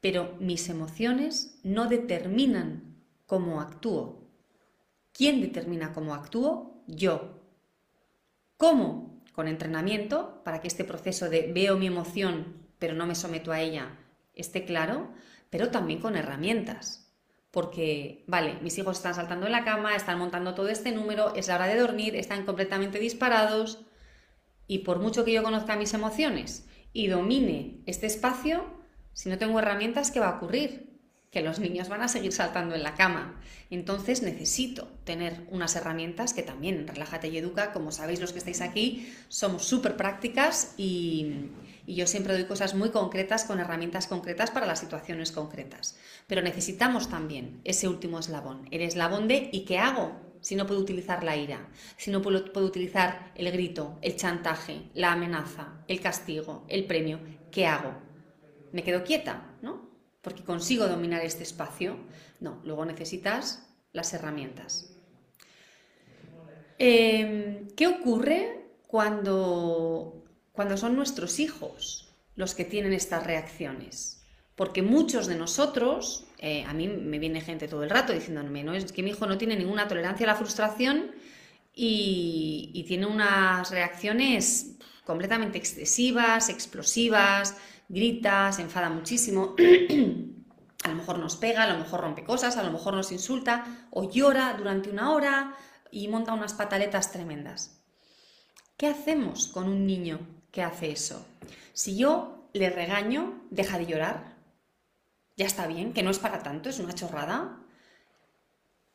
[0.00, 2.94] pero mis emociones no determinan
[3.26, 4.22] cómo actúo.
[5.12, 6.84] ¿Quién determina cómo actúo?
[6.86, 7.40] Yo.
[8.56, 9.20] ¿Cómo?
[9.32, 13.60] Con entrenamiento, para que este proceso de veo mi emoción, pero no me someto a
[13.60, 13.98] ella,
[14.34, 15.10] esté claro,
[15.50, 17.05] pero también con herramientas
[17.56, 21.48] porque, vale, mis hijos están saltando en la cama, están montando todo este número, es
[21.48, 23.86] la hora de dormir, están completamente disparados
[24.66, 28.66] y por mucho que yo conozca mis emociones y domine este espacio,
[29.14, 30.85] si no tengo herramientas, ¿qué va a ocurrir?
[31.36, 33.38] Que los niños van a seguir saltando en la cama.
[33.68, 38.62] Entonces necesito tener unas herramientas que también, Relájate y Educa, como sabéis los que estáis
[38.62, 41.50] aquí, somos súper prácticas y,
[41.86, 45.98] yo siempre doy cosas muy concretas con herramientas concretas para las situaciones concretas.
[46.26, 50.18] Pero necesitamos también ese último eslabón, el eslabón de ¿y qué hago?
[50.40, 51.68] Si no puedo utilizar la ira,
[51.98, 57.20] si no puedo, puedo utilizar el grito, el chantaje, la amenaza, el castigo, el premio,
[57.50, 57.92] ¿qué hago?
[58.72, 59.54] ¿Me quedo quieta?
[59.60, 59.75] ¿No?
[60.26, 61.96] Porque consigo dominar este espacio.
[62.40, 64.92] No, luego necesitas las herramientas.
[66.78, 70.16] Em, ¿Qué ocurre cuando
[70.56, 74.24] cuando son nuestros hijos los que tienen estas reacciones.
[74.56, 78.74] Porque muchos de nosotros, eh, a mí me viene gente todo el rato diciéndome, no
[78.74, 81.12] es que mi hijo no tiene ninguna tolerancia a la frustración
[81.74, 87.56] y, tiene unas reacciones completamente excesivas, explosivas,
[87.88, 89.54] grita, se enfada muchísimo.
[90.84, 93.88] a lo mejor nos pega, a lo mejor rompe cosas, a lo mejor nos insulta
[93.90, 95.56] o llora durante una hora
[95.90, 97.82] y monta unas pataletas tremendas.
[98.76, 100.20] ¿Qué hacemos con un niño
[100.56, 101.26] que hace eso.
[101.74, 104.38] Si yo le regaño, deja de llorar.
[105.36, 107.60] Ya está bien, que no es para tanto, es una chorrada.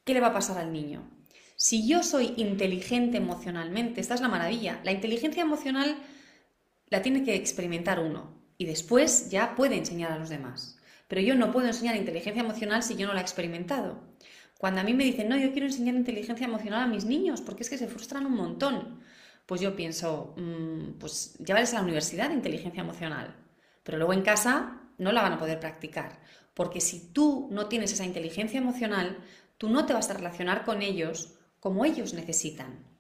[0.04, 1.08] ¿Qué le va a pasar al niño?
[1.56, 5.95] Si yo soy inteligente emocionalmente, esta es la maravilla, la inteligencia emocional
[6.88, 10.78] la tiene que experimentar uno y después ya puede enseñar a los demás.
[11.08, 14.00] Pero yo no puedo enseñar inteligencia emocional si yo no la he experimentado.
[14.58, 17.63] Cuando a mí me dicen, no, yo quiero enseñar inteligencia emocional a mis niños porque
[17.63, 19.02] es que se frustran un montón
[19.52, 23.36] pues yo pienso, mm, pues llévales a la universidad de inteligencia emocional,
[23.84, 26.21] pero luego en casa no la van a poder practicar,
[26.54, 29.17] porque si tú no tienes esa inteligencia emocional,
[29.58, 32.90] tú no te vas a relacionar con ellos como ellos necesitan.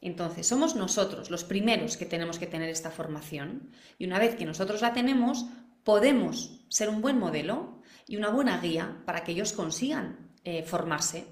[0.00, 4.46] Entonces, somos nosotros los primeros que tenemos que tener esta formación y una vez que
[4.46, 5.46] nosotros la tenemos,
[5.84, 11.26] podemos ser un buen modelo y una buena guía para que ellos consigan eh, formarse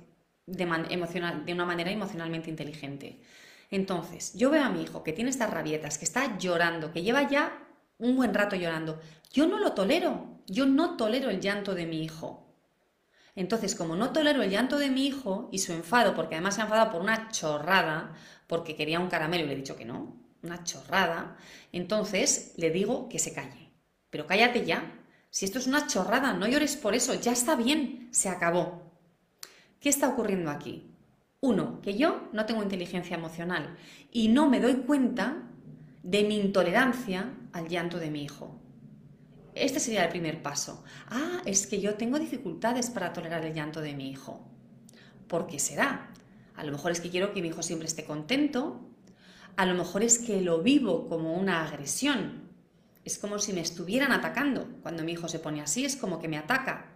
[0.46, 3.20] de, de una manera emocionalmente inteligente.
[3.70, 7.28] Entonces, yo veo a mi hijo que tiene estas rabietas, que está llorando, que lleva
[7.28, 7.66] ya
[7.98, 9.00] un buen rato llorando.
[9.32, 12.47] Yo no lo tolero, yo no tolero el llanto de mi hijo.
[13.38, 16.60] Entonces, como no tolero el llanto de mi hijo y su enfado, porque además se
[16.60, 18.12] ha enfadado por una chorrada,
[18.48, 21.36] porque quería un caramelo y le he dicho que no, una chorrada,
[21.70, 23.70] entonces le digo que se calle.
[24.10, 24.92] Pero cállate ya.
[25.30, 28.90] Si esto es una chorrada, no llores por eso, ya está bien, se acabó.
[29.78, 30.90] ¿Qué está ocurriendo aquí?
[31.38, 33.76] Uno, que yo no tengo inteligencia emocional
[34.10, 35.44] y no me doy cuenta
[36.02, 38.60] de mi intolerancia al llanto de mi hijo.
[39.58, 40.84] Este sería el primer paso.
[41.08, 44.46] Ah, es que yo tengo dificultades para tolerar el llanto de mi hijo.
[45.26, 46.10] ¿Por qué será?
[46.56, 48.80] A lo mejor es que quiero que mi hijo siempre esté contento.
[49.56, 52.48] A lo mejor es que lo vivo como una agresión.
[53.04, 54.68] Es como si me estuvieran atacando.
[54.82, 56.92] Cuando mi hijo se pone así, es como que me ataca.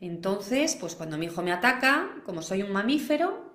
[0.00, 3.48] Entonces, pues cuando mi hijo me ataca, como soy un mamífero,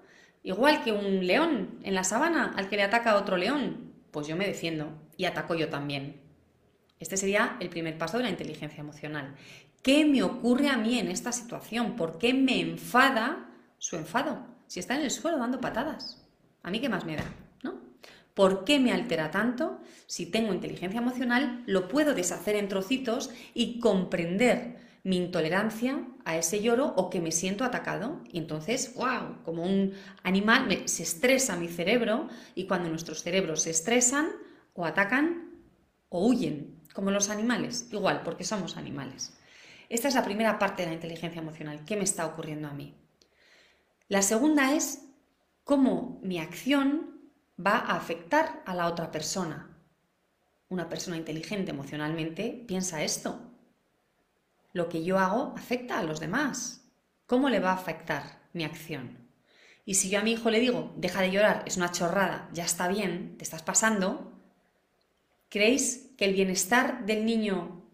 [0.45, 4.35] Igual que un león en la sabana al que le ataca otro león, pues yo
[4.35, 6.19] me defiendo y ataco yo también.
[7.03, 9.35] Este sería el primer paso de la inteligencia emocional.
[9.81, 11.97] ¿Qué me ocurre a mí en esta situación?
[11.97, 14.47] ¿Por qué me enfada su enfado?
[14.67, 16.25] Si está en el suelo dando patadas.
[16.61, 17.25] ¿A mí qué más me da?
[17.61, 17.81] ¿No?
[18.33, 19.81] ¿Por qué me altera tanto?
[20.05, 26.61] Si tengo inteligencia emocional, lo puedo deshacer en trocitos y comprender mi intolerancia a ese
[26.61, 28.21] lloro o que me siento atacado.
[28.31, 29.91] Y entonces, wow, como un
[30.23, 34.29] animal, se estresa mi cerebro y cuando nuestros cerebros se estresan
[34.71, 35.49] o atacan
[36.07, 39.33] o huyen, como los animales, igual, porque somos animales.
[39.89, 41.83] Esta es la primera parte de la inteligencia emocional.
[41.85, 42.95] ¿Qué me está ocurriendo a mí?
[44.07, 45.05] La segunda es
[45.63, 47.21] cómo mi acción
[47.59, 49.75] va a afectar a la otra persona.
[50.69, 53.53] Una persona inteligente emocionalmente piensa esto
[54.73, 56.81] lo que yo hago afecta a los demás.
[57.27, 59.29] ¿Cómo le va a afectar mi acción?
[59.85, 62.65] Y si yo a mi hijo le digo, deja de llorar, es una chorrada, ya
[62.65, 64.32] está bien, te estás pasando,
[65.53, 67.85] ¿creéis que el bienestar del niño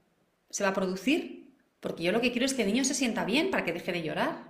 [0.49, 1.51] se va a producir?
[1.81, 3.91] Porque yo lo que quiero es que el niño se sienta bien para que deje
[3.91, 4.45] de llorar.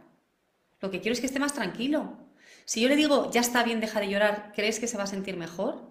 [0.79, 2.19] Lo que quiero es que esté más tranquilo.
[2.65, 5.07] Si yo le digo, ya está bien, deja de llorar, ¿crees que se va a
[5.07, 5.89] sentir mejor?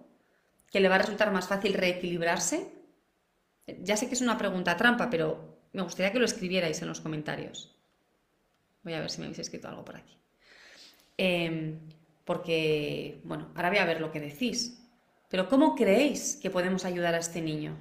[0.70, 2.68] ¿Que le va a resultar más fácil reequilibrarse?
[3.82, 7.00] Ya sé que es una pregunta trampa, pero me gustaría que lo escribierais en los
[7.00, 7.76] comentarios.
[8.84, 10.16] Voy a ver si me habéis escrito algo por aquí.
[11.16, 11.80] Em,
[12.24, 14.87] porque, bueno, ahora voy a ver lo que decís.
[15.28, 17.78] Pero ¿cómo creéis que podemos ayudar a este niño?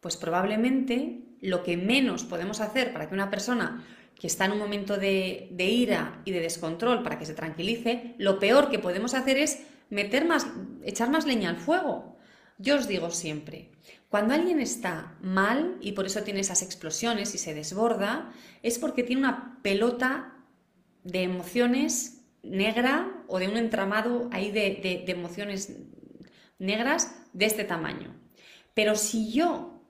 [0.00, 3.84] Pues probablemente lo que menos podemos hacer para que una persona
[4.18, 8.38] que está en un momento de, ira y de descontrol, para que se tranquilice, lo
[8.38, 10.46] peor que podemos hacer es meter más,
[10.84, 12.16] echar más leña al fuego.
[12.58, 13.70] Yo os digo siempre,
[14.08, 19.02] cuando alguien está mal y por eso tiene esas explosiones y se desborda, es porque
[19.02, 20.32] tiene una pelota
[21.04, 22.15] de emociones
[22.50, 25.76] negra o de un entramado ahí de, emociones
[26.58, 28.14] negras de este tamaño.
[28.74, 29.82] Pero si yo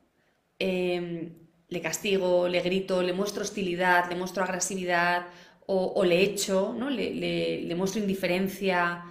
[0.59, 1.35] em,
[1.69, 5.27] le castigo, le grito, le muestro hostilidad, le muestro agresividad
[5.69, 6.88] o, le echo, ¿no?
[6.90, 9.05] le, muestro indiferencia,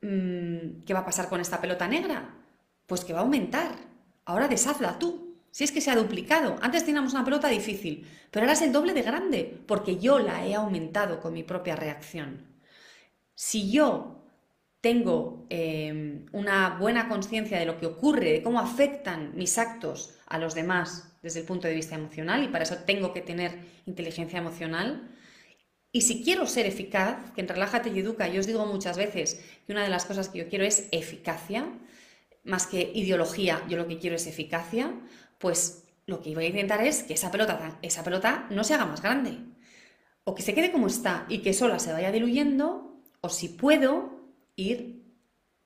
[0.00, 2.36] mm, ¿qué va a pasar con esta pelota negra?
[2.86, 3.90] Pues que va a aumentar
[4.30, 5.34] Ahora deshazla tú.
[5.50, 6.54] Si es que se ha duplicado.
[6.60, 10.46] Antes teníamos una pelota difícil, pero ahora es el doble de grande, porque yo la
[10.46, 12.46] he aumentado con mi propia reacción.
[13.42, 14.22] Si yo
[14.82, 20.36] tengo em, una buena conciencia de lo que ocurre, de cómo afectan mis actos a
[20.36, 24.38] los demás desde el punto de vista emocional, y para eso tengo que tener inteligencia
[24.38, 25.16] emocional,
[25.90, 29.42] y si quiero ser eficaz, que en Relájate y Educa yo os digo muchas veces
[29.66, 31.66] que una de las cosas que yo quiero es eficacia,
[32.44, 34.92] más que ideología, yo lo que quiero es eficacia,
[35.38, 38.84] pues lo que voy a intentar es que esa pelota, esa pelota no se haga
[38.84, 39.38] más grande.
[40.24, 42.89] O que se quede como está y que sola se vaya diluyendo,
[43.20, 44.20] o si puedo,
[44.56, 45.00] ir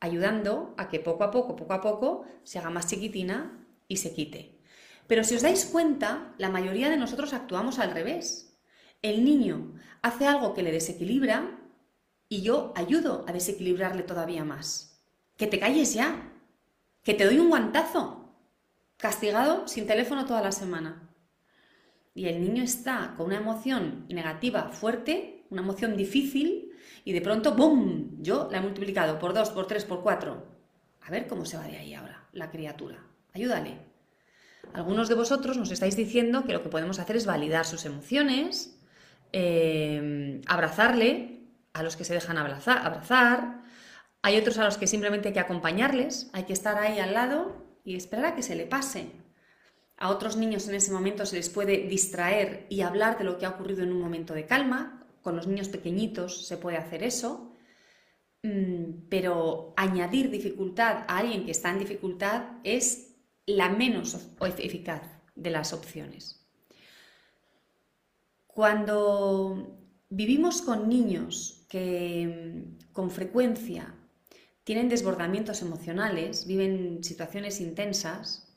[0.01, 4.15] ayudando a que poco a poco, poco a poco, se haga más chiquitina y se
[4.15, 4.59] quite.
[5.07, 8.57] Pero si os dais cuenta, la mayoría de nosotros actuamos al revés.
[9.03, 11.59] El niño hace algo que le desequilibra
[12.29, 15.03] y yo ayudo a desequilibrarle todavía más.
[15.37, 16.33] Que te calles ya,
[17.03, 18.35] que te doy un guantazo,
[18.97, 21.11] castigado sin teléfono toda la semana.
[22.15, 26.64] Y el niño está con una emoción negativa fuerte, una emoción difícil,
[27.05, 28.23] y de pronto, ¡bum!
[28.23, 30.47] Yo la he multiplicado por dos, por tres, por cuatro.
[31.03, 32.99] A ver cómo se va de ahí ahora la criatura.
[33.33, 33.79] Ayúdale.
[34.73, 38.81] Algunos de vosotros nos estáis diciendo que lo que podemos hacer es validar sus emociones,
[39.33, 43.63] eh, abrazarle a los que se dejan abrazar,
[44.23, 47.67] hay otros a los que simplemente hay que acompañarles, hay que estar ahí al lado
[47.85, 49.11] y esperar a que se le pase.
[49.97, 53.47] A otros niños en ese momento se les puede distraer y hablar de lo que
[53.47, 55.04] ha ocurrido en un momento de calma.
[55.25, 57.51] Con los niños pequeñitos se puede hacer eso.
[58.43, 64.19] Mm, pero añadir dificultad a alguien que está en dificultad es la menos
[64.59, 65.01] eficaz
[65.35, 66.47] de las opciones.
[68.47, 69.79] Cuando
[70.11, 73.95] vivimos con niños que mm, con frecuencia
[74.63, 78.55] tienen desbordamientos emocionales, viven situaciones intensas,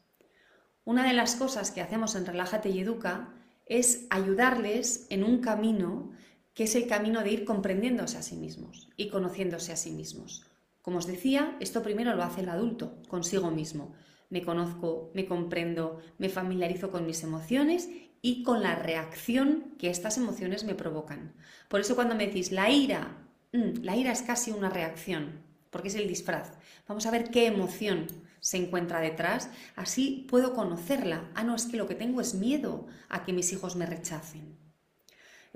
[0.84, 3.34] una de las cosas que hacemos en Relájate y Educa
[3.66, 6.12] es ayudarles en un camino
[6.58, 10.44] que es el camino de ir comprendiéndose a sí mismos y conociéndose a sí mismos.
[10.82, 13.94] Como os decía, esto primero lo hace el adulto, consigo mismo.
[14.32, 17.90] Me conozco, me comprendo, me familiarizo con mis emociones
[18.24, 21.36] y con la reacción que estas emociones me provocan.
[21.68, 23.20] Por eso cuando me decís la ira,
[23.54, 26.54] mm, la ira es casi una reacción porque es el disfraz.
[26.88, 28.08] Vamos a ver qué emoción
[28.40, 31.30] se encuentra detrás, así puedo conocerla.
[31.36, 34.58] Ah, no, es que lo que tengo es miedo a que mis hijos me rechacen.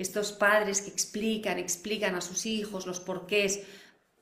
[0.02, 3.64] Estos padres que explican, explican a sus hijos los porqués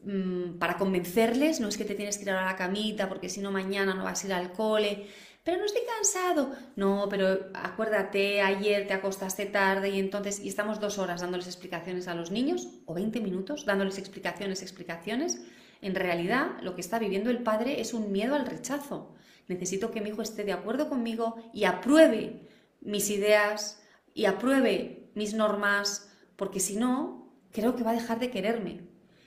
[0.03, 3.41] mm, para convencerles, no es que te tienes que ir a la camita porque si
[3.41, 5.07] no mañana no vas a ir al cole,
[5.43, 6.51] pero no estoy cansado.
[6.75, 12.07] No, pero acuérdate, ayer te acostaste tarde y entonces, y estamos dos horas dándoles explicaciones
[12.07, 15.41] a los niños, o 20 minutos dándoles explicaciones, explicaciones.
[15.81, 19.15] En realidad, lo que está viviendo el padre es un miedo al rechazo.
[19.47, 22.47] Necesito que mi hijo esté de acuerdo conmigo y apruebe
[22.81, 23.81] mis ideas
[24.13, 28.81] y apruebe mis normas, porque si no, creo que va a dejar de quererme.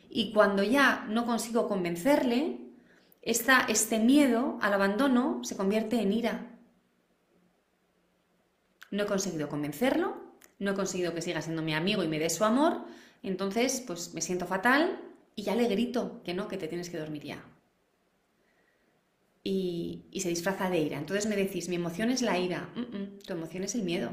[0.09, 2.59] Y cuando ya no consigo convencerle,
[3.23, 6.59] este miedo al abandono se convierte en ira.
[8.91, 10.17] No he conseguido convencerlo,
[10.59, 12.85] no he conseguido que siga siendo mi amigo y me dé su amor,
[13.23, 15.01] entonces pues me siento fatal
[15.35, 17.45] y ya le grito que no, que te tienes que dormir ya.
[19.45, 20.99] Y, se disfraza de ira.
[20.99, 22.73] Entonces me decís, mi emoción es la ira.
[23.27, 24.13] tu emoción es el miedo.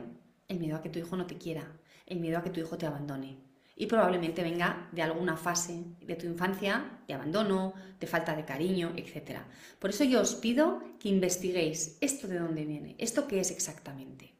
[0.50, 1.80] El miedo a que tu hijo no te quiera.
[2.06, 6.16] El miedo a que tu hijo te abandone y probablemente venga de alguna fase de
[6.16, 9.40] tu infancia, de abandono, de falta de cariño, etc.
[9.80, 14.36] Por eso yo os pido que investiguéis esto de dónde viene, esto qué es exactamente.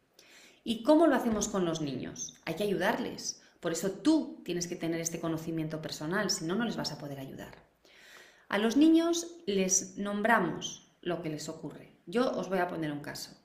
[0.66, 2.36] ¿Y cómo lo hacemos con los niños?
[2.44, 3.42] Hay que ayudarles.
[3.62, 6.98] Por eso tú tienes que tener este conocimiento personal, si no, no les vas a
[6.98, 7.64] poder ayudar.
[8.50, 11.96] A los niños les nombramos lo que les ocurre.
[12.06, 13.39] Yo os voy a poner un caso.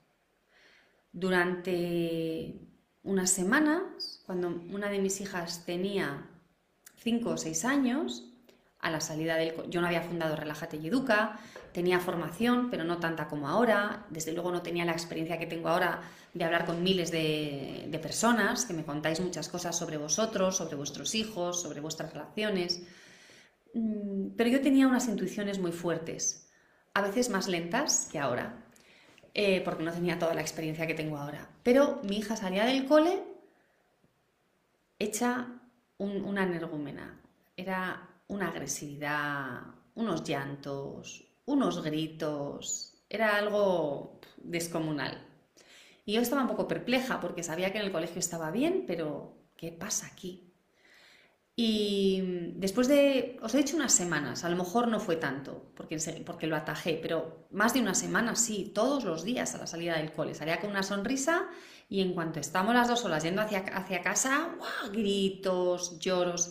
[1.14, 2.60] Durante
[3.04, 6.28] unas semanas, cuando una de mis hijas tenía
[6.96, 8.24] 5 o 6 años,
[8.80, 9.54] a la salida del...
[9.70, 11.38] Yo no había fundado Relájate y Educa,
[11.72, 14.06] tenía formación, pero no tanta como ahora.
[14.10, 16.02] Desde luego no tenía la experiencia que tengo ahora
[16.34, 21.14] de hablar con miles de, personas, que me contáis muchas cosas sobre vosotros, sobre vuestros
[21.14, 22.82] hijos, sobre vuestras relaciones.
[23.72, 26.50] Mm, pero yo tenía unas intuiciones muy fuertes,
[26.92, 28.63] a veces más lentas que ahora.
[29.34, 31.48] Eh, porque no tenía toda la experiencia que tengo ahora.
[31.64, 33.22] Pero mi hija salía del cole
[34.98, 35.48] hecha
[35.98, 37.20] una energúmena.
[37.56, 39.60] Era una agresividad,
[39.96, 43.02] unos llantos, unos gritos.
[43.08, 45.26] Era algo descomunal.
[46.06, 49.34] Y yo estaba un poco perpleja porque sabía que en el colegio estaba bien, pero
[49.56, 50.43] ¿qué pasa aquí?
[51.56, 55.96] Y después de, os he dicho unas semanas, a lo mejor no fue tanto, porque,
[56.26, 59.96] porque lo atajé, pero más de una semana sí, todos los días a la salida
[59.96, 60.34] del cole.
[60.34, 61.48] Salía con una sonrisa
[61.88, 64.56] y en cuanto estamos las dos solas yendo hacia, hacia casa,
[64.92, 66.50] gritos, lloros.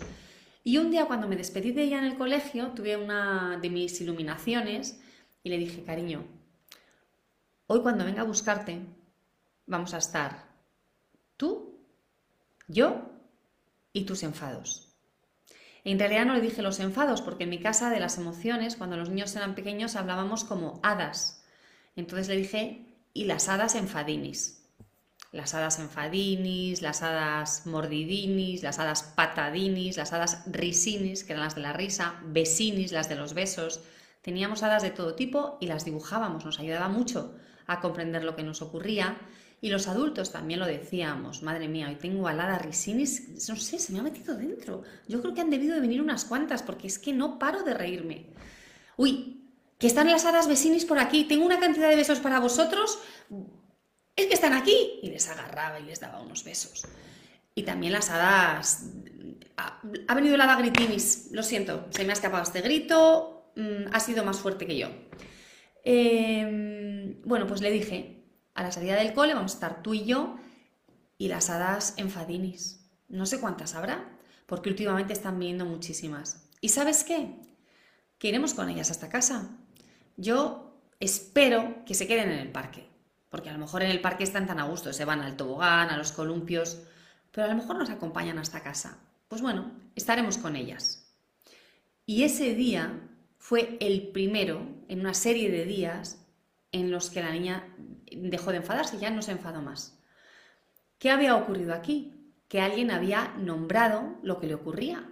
[0.64, 4.00] Y un día cuando me despedí de ella en el colegio, tuve una de mis
[4.00, 5.02] iluminaciones
[5.44, 6.24] y le dije, cariño,
[7.68, 8.80] hoy cuando venga a buscarte,
[9.66, 10.46] vamos a estar
[11.36, 11.78] tú,
[12.70, 13.02] yo
[13.92, 14.83] y tus enfados.
[15.86, 18.96] En realidad no le dije los enfados, porque en mi casa de las emociones, cuando
[18.96, 21.44] los niños eran pequeños, hablábamos como hadas.
[21.96, 24.62] Entonces le dije, y las hadas enfadinis.
[25.32, 31.56] Las hadas enfadinis, las hadas mordidinis, las hadas patadinis, las hadas risinis, que eran las
[31.56, 33.82] de la risa, besinis, las de los besos.
[34.22, 38.44] Teníamos hadas de todo tipo y las dibujábamos, nos ayudaba mucho a comprender lo que
[38.44, 39.18] nos ocurría
[39.64, 43.94] y los adultos también lo decíamos, madre mía, hoy tengo alada risinis, no sé, se
[43.94, 44.84] me ha metido dentro.
[45.08, 47.74] Yo creo que han debido de venir unas cuantas, porque es que no paro de
[47.74, 48.26] reírme.
[48.98, 49.42] Uy,
[49.80, 53.00] que están las hadas vecinis por aquí, tengo una cantidad de besos para vosotros,
[54.18, 55.00] es que están aquí.
[55.02, 56.86] Y les agarraba y les daba unos besos.
[57.56, 58.90] Y también las hadas...
[59.56, 64.00] Ha, venido la hada gritinis, lo siento, se me ha escapado este grito, mm, ha
[64.02, 64.90] sido más fuerte que yo.
[65.86, 68.23] Em, bueno, pues le dije,
[68.56, 70.38] a la salida del cole vamos a estar tú y yo
[71.18, 72.86] y las hadas enfadinis.
[73.08, 74.10] No sé cuántas habrá,
[74.46, 76.50] porque últimamente están viniendo muchísimas.
[76.62, 77.36] ¿Y sabes qué?
[78.18, 79.50] Que iremos con ellas hasta casa.
[80.18, 82.88] Yo espero que se queden en el parque,
[83.30, 85.90] porque a lo mejor en el parque están tan a gusto, se van al tobogán,
[85.90, 86.80] a los columpios,
[87.32, 89.00] pero a lo mejor nos acompañan hasta casa.
[89.28, 91.12] Pues bueno, estaremos con ellas.
[92.06, 93.00] Y ese día
[93.38, 96.23] fue el primero en una serie de días
[96.74, 97.74] en los que la niña
[98.12, 99.98] dejó de enfadarse, ya no se enfadó más.
[100.98, 102.14] ¿Qué había ocurrido aquí?
[102.50, 105.10] Que alguien había nombrado lo que le ocurría.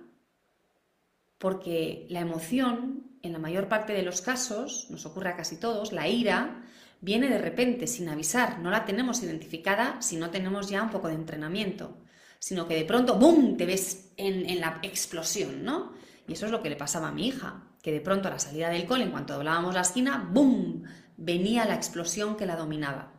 [1.37, 5.93] Porque la emoción, en la mayor parte de los casos, nos ocurre a casi todos,
[5.93, 6.63] la ira
[6.99, 11.07] viene de repente, sin avisar, no la tenemos identificada si no tenemos ya un poco
[11.07, 11.97] de entrenamiento,
[12.37, 15.93] sino que de pronto, ¡bum!, te ves en, en la explosión, ¿no?
[16.27, 18.39] Y eso es lo que le pasaba a mi hija, que de pronto a la
[18.39, 20.83] salida del cole, en cuanto doblábamos la esquina, ¡bum!,
[21.21, 23.13] venía la explosión que la dominaba.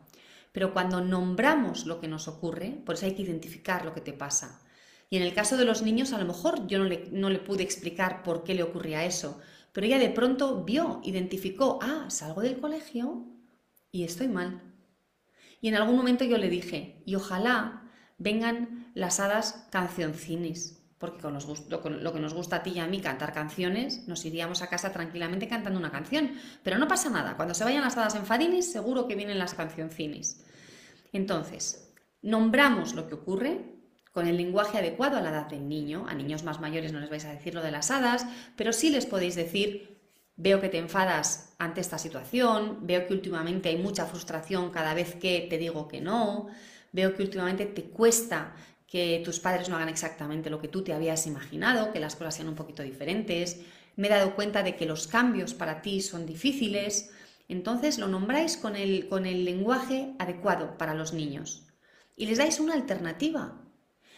[0.51, 4.13] Pero cuando nombramos lo que nos ocurre, por eso hay que identificar lo que te
[4.13, 4.61] pasa.
[5.09, 8.23] Y en el caso de los niños, a lo mejor yo no le, pude explicar
[8.23, 9.39] por qué le ocurría eso,
[9.71, 13.25] pero ella de pronto vio, identificó, ah, salgo del colegio
[13.91, 14.61] y estoy mal.
[15.61, 22.01] Y en algún momento yo le dije, y ojalá vengan las hadas cancioncinis, porque con,
[22.01, 24.93] lo que nos gusta a ti y a mí cantar canciones, nos iríamos a casa
[24.93, 26.31] tranquilamente cantando una canción.
[26.63, 29.53] Pero no pasa nada, cuando se vayan las hadas en Fadinis, seguro que vienen las
[29.53, 30.45] cancioncinis.
[31.11, 33.65] Entonces, nombramos lo que ocurre
[34.13, 36.05] con el lenguaje adecuado a la edad del niño.
[36.07, 38.25] A niños más mayores no les vais a decir lo de las hadas,
[38.55, 39.99] pero sí les podéis decir,
[40.37, 45.15] veo que te enfadas ante esta situación, veo que últimamente hay mucha frustración cada vez
[45.15, 46.47] que te digo que no,
[46.93, 48.55] veo que últimamente te cuesta
[48.93, 52.35] que tus padres no hagan exactamente lo que tú te habías imaginado, que las cosas
[52.35, 53.59] sean un poquito diferentes.
[53.95, 57.09] Me he dado cuenta de que los cambios para ti son difíciles.
[57.47, 61.65] Entonces lo nombráis con el, con el lenguaje adecuado para los niños.
[62.15, 63.63] Y les dais una alternativa.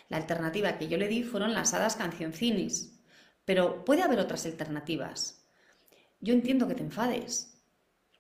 [0.10, 3.00] La alternativa que yo le di fueron las hadas cancioncinis.
[3.46, 5.48] Pero puede haber otras alternativas.
[6.20, 7.62] Yo entiendo que te enfades.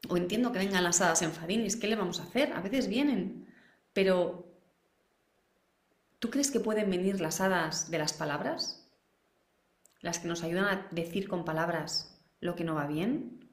[0.08, 1.76] O entiendo que vengan las hadas enfadinis.
[1.76, 2.54] ¿Qué le vamos a hacer?
[2.54, 3.46] A veces vienen.
[3.92, 4.45] Pero
[6.26, 8.84] ¿Tú crees que pueden venir las hadas de las palabras?
[10.02, 13.48] Las que nos ayudan a decir con palabras lo que no va bien.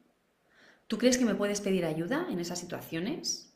[0.86, 3.52] ¿Tú crees que me puedes pedir ayuda en esas situaciones?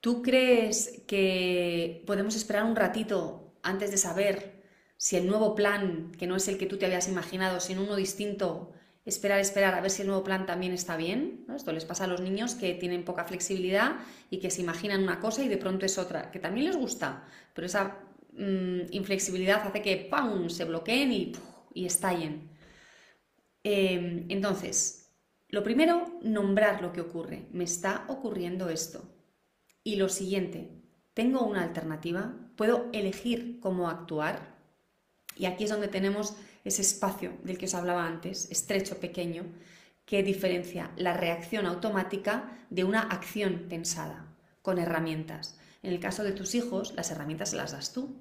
[0.00, 4.64] ¿Tú crees que podemos esperar un ratito antes de saber
[4.96, 7.94] si el nuevo plan, que no es el que tú te habías imaginado, sino uno
[7.94, 8.72] distinto,
[9.08, 11.46] esperar, esperar a ver si el nuevo plan también está bien.
[11.54, 13.96] Esto les pasa a los niños que tienen poca flexibilidad
[14.30, 17.24] y que se imaginan una cosa y de pronto es otra, que también les gusta,
[17.54, 17.98] pero esa
[18.32, 20.48] mm, inflexibilidad hace que ¡pam!
[20.50, 21.32] se bloqueen y,
[21.74, 22.50] y estallen.
[23.64, 25.10] Em, entonces,
[25.48, 27.48] lo primero, nombrar lo que ocurre.
[27.52, 29.02] Me está ocurriendo esto.
[29.82, 30.70] Y lo siguiente,
[31.14, 34.56] tengo una alternativa, puedo elegir cómo actuar.
[35.36, 39.44] Y aquí es donde tenemos ese espacio del que os hablaba antes, estrecho, pequeño,
[40.04, 44.26] que diferencia la reacción automática de una acción pensada,
[44.62, 45.58] con herramientas.
[45.82, 48.16] En el caso de tus hijos, las herramientas se las das tú.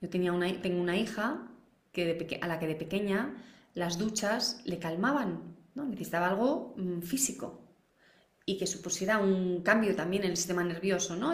[0.00, 1.48] Yo tenía una, tengo una hija
[1.92, 3.34] que a la que de pequeña
[3.74, 5.84] las duchas le calmaban, ¿no?
[5.84, 7.63] necesitaba algo mm, físico
[8.46, 11.32] y que supusiera un cambio también en el sistema nervioso, ¿no?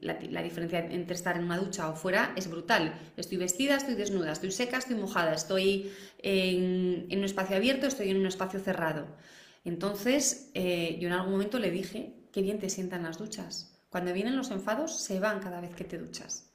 [0.00, 2.98] la, diferencia entre estar en una ducha o fuera es brutal.
[3.16, 8.16] Estoy vestida, estoy desnuda, estoy seca, estoy mojada, estoy en, un espacio abierto, estoy en
[8.16, 9.06] un espacio cerrado.
[9.64, 13.80] Entonces, eh, yo en algún momento le dije, qué bien te sientan las duchas.
[13.88, 16.50] Cuando vienen los enfados, se van cada vez que te duchas.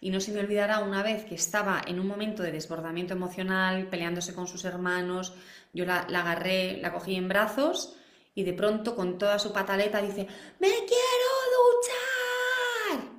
[0.00, 3.86] Y no se me olvidará una vez que estaba en un momento de desbordamiento emocional,
[3.86, 5.34] peleándose con sus hermanos,
[5.72, 7.96] yo la agarré, la cogí en brazos,
[8.34, 10.26] y de pronto con toda su pataleta dice,
[10.58, 11.30] ¡Me quiero
[12.90, 13.10] duchar!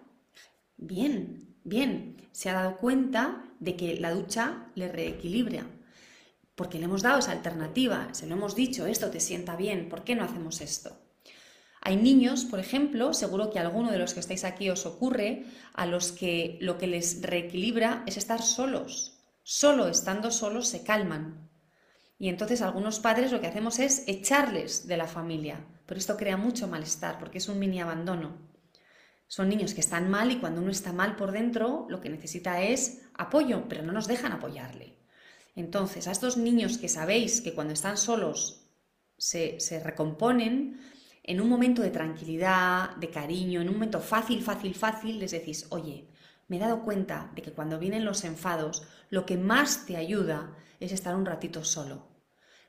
[0.77, 5.65] Bien, bien, se ha dado cuenta de que la ducha le reequilibra,
[6.55, 10.03] porque le hemos dado esa alternativa, se lo hemos dicho, esto te sienta bien, ¿por
[10.03, 10.97] qué no hacemos esto?
[11.81, 15.85] Hay niños, por ejemplo, seguro que alguno de los que estáis aquí os ocurre, a
[15.85, 19.19] los que lo que les reequilibra es estar solos.
[19.43, 21.47] Solo estando solos se calman.
[22.17, 26.37] Y entonces algunos padres lo que hacemos es echarles de la familia, pero esto crea
[26.37, 28.37] mucho malestar porque es un mini abandono.
[29.27, 32.61] Son niños que están mal y cuando uno está mal por dentro lo que necesita
[32.61, 34.97] es apoyo, pero no nos dejan apoyarle.
[35.55, 38.69] Entonces, a estos niños que sabéis que cuando están solos
[39.17, 40.79] se, se recomponen,
[41.27, 45.65] en un momento de tranquilidad, de cariño, en un momento fácil, fácil, fácil, les decís,
[45.69, 46.07] oye,
[46.47, 50.55] me he dado cuenta de que cuando vienen los enfados, lo que más te ayuda
[50.79, 52.07] es estar un ratito solo.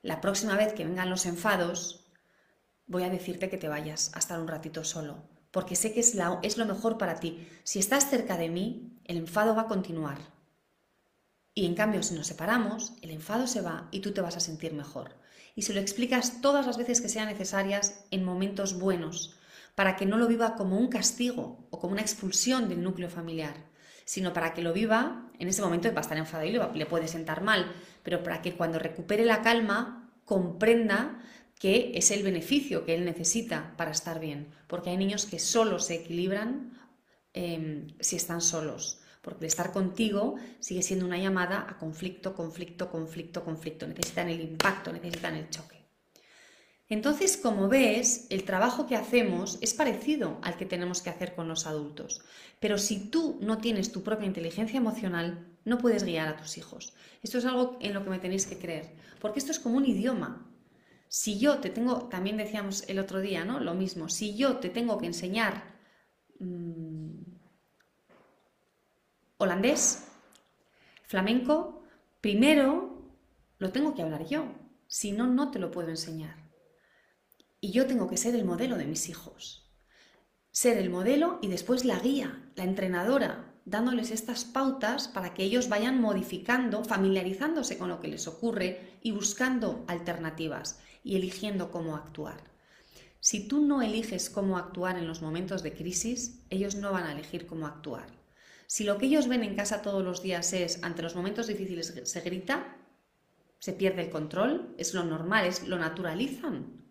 [0.02, 2.06] La próxima vez que vengan los enfados,
[2.86, 6.16] voy a decirte que te vayas a estar un ratito solo, porque sé que es,
[6.42, 7.48] es lo mejor para ti.
[7.64, 10.18] Si estás cerca de mí, el enfado va a continuar.
[11.54, 14.40] Y en cambio, si nos separamos, el enfado se va y tú te vas a
[14.40, 15.16] sentir mejor.
[15.54, 19.36] Y se lo explicas todas las veces que sean necesarias en momentos buenos,
[19.74, 23.65] para que no lo viva como un castigo o como una expulsión del núcleo familiar,
[24.06, 27.08] sino para que lo viva, en ese momento va a estar enfadado y le puede
[27.08, 31.20] sentar mal, pero para que cuando recupere la calma comprenda
[31.58, 35.80] que es el beneficio que él necesita para estar bien, porque hay niños que solo
[35.80, 36.78] se equilibran
[37.32, 43.44] em, si están solos, porque estar contigo sigue siendo una llamada a conflicto, conflicto, conflicto,
[43.44, 45.76] conflicto, necesitan el impacto, necesitan el choque.
[46.88, 51.48] Entonces, como ves, el trabajo que hacemos es parecido al que tenemos que hacer con
[51.48, 52.22] los adultos.
[52.60, 56.94] Pero si tú no tienes tu propia inteligencia emocional, no puedes guiar a tus hijos.
[57.22, 59.84] Esto es algo en lo que me tenéis que creer, porque esto es como un
[59.84, 60.50] idioma.
[61.08, 63.60] Si yo te tengo, también decíamos el otro día, ¿no?
[63.60, 65.76] Lo mismo, si yo te tengo que enseñar
[66.38, 67.20] mm,
[69.38, 70.08] holandés,
[71.04, 71.82] flamenco,
[72.20, 73.12] primero
[73.58, 74.46] lo tengo que hablar yo,
[74.86, 76.36] si no, no te lo puedo enseñar.
[77.60, 79.65] Y yo tengo que ser el modelo de mis hijos.
[80.56, 83.52] Ser el modelo y después la guía, la entrenadora.
[83.66, 89.10] dándoles estas pautas para que ellos vayan modificando, familiarizándose con lo que les ocurre y
[89.10, 92.42] buscando alternativas y eligiendo cómo actuar.
[93.20, 97.12] Si tú no eliges cómo actuar en los momentos de crisis, ellos no van a
[97.12, 98.06] elegir cómo actuar.
[98.66, 102.00] Si lo que ellos ven en casa todos los días es, ante los momentos difíciles
[102.02, 102.78] se grita,
[103.58, 106.82] se pierde el control, es lo normal, es lo naturalizan.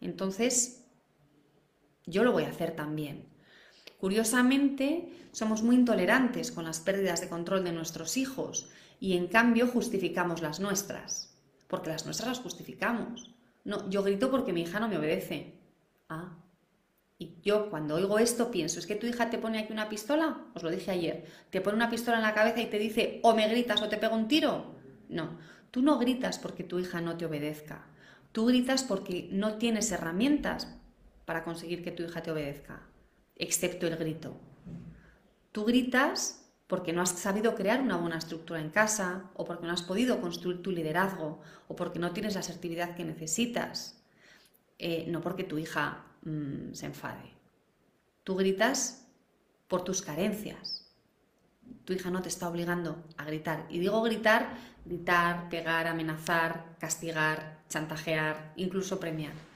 [0.00, 0.79] Entonces,
[2.06, 3.26] yo lo voy a hacer también.
[3.98, 9.66] Curiosamente, somos muy intolerantes con las pérdidas de control de nuestros hijos y en cambio
[9.66, 11.36] justificamos las nuestras,
[11.68, 13.34] porque las nuestras las justificamos.
[13.64, 15.58] No, yo grito porque mi hija no me obedece.
[16.08, 16.38] Ah,
[17.18, 20.46] y yo cuando oigo esto pienso, ¿es que tu hija te pone aquí una pistola?
[20.54, 21.26] Os lo dije ayer.
[21.50, 23.98] Te pone una pistola en la cabeza y te dice, o me gritas o te
[23.98, 24.74] pego un tiro.
[25.10, 25.38] No,
[25.70, 27.84] tú no gritas porque tu hija no te obedezca.
[28.32, 30.79] Tú gritas porque no tienes herramientas
[31.30, 32.82] para conseguir que tu hija te obedezca,
[33.36, 34.36] excepto el grito.
[35.52, 39.72] Tú gritas porque no has sabido crear una buena estructura en casa, o porque no
[39.72, 44.02] has podido construir tu liderazgo, o porque no tienes la asertividad que necesitas,
[44.80, 47.30] eh, no porque tu hija mm, se enfade.
[48.24, 49.06] Tú gritas
[49.68, 50.92] por tus carencias.
[51.84, 53.66] Tu hija no te está obligando a gritar.
[53.70, 54.48] Y digo gritar,
[54.84, 59.49] gritar, pegar, amenazar, castigar, chantajear, incluso premiar.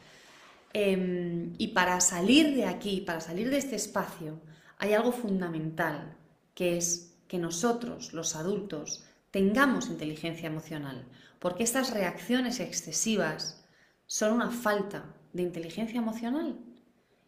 [0.76, 4.40] Em, y para salir de aquí, para salir de este espacio,
[4.76, 6.16] hay algo fundamental,
[6.52, 11.06] que es que nosotros, los adultos, tengamos inteligencia emocional,
[11.38, 13.64] porque estas reacciones excesivas
[14.06, 16.58] son una falta de inteligencia emocional.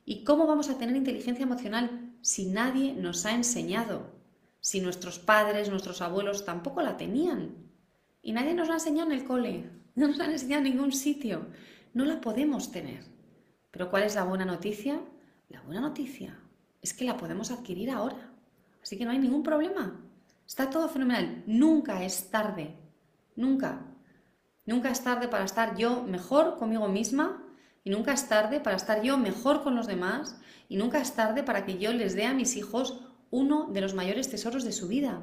[0.04, 4.10] ¿Y cómo vamos a tener inteligencia emocional si nadie nos ha enseñado?
[4.60, 7.54] Si nuestros padres, nuestros abuelos tampoco la tenían.
[8.22, 10.72] Y nadie nos la ha enseñado en el cole, no nos la han enseñado en
[10.72, 11.46] ningún sitio.
[11.94, 13.15] No la podemos tener.
[13.70, 15.00] Pero ¿cuál es la buena noticia?
[15.48, 16.38] La buena noticia
[16.82, 18.32] es que la podemos adquirir ahora.
[18.82, 20.00] Así que no hay ningún problema.
[20.46, 21.42] Está todo fenomenal.
[21.46, 22.76] Nunca es tarde.
[23.34, 23.80] Nunca.
[24.64, 27.42] Nunca es tarde para estar yo mejor conmigo misma
[27.84, 31.44] y nunca es tarde para estar yo mejor con los demás y nunca es tarde
[31.44, 33.00] para que yo les dé a mis hijos
[33.30, 35.22] uno de los mayores tesoros de su vida,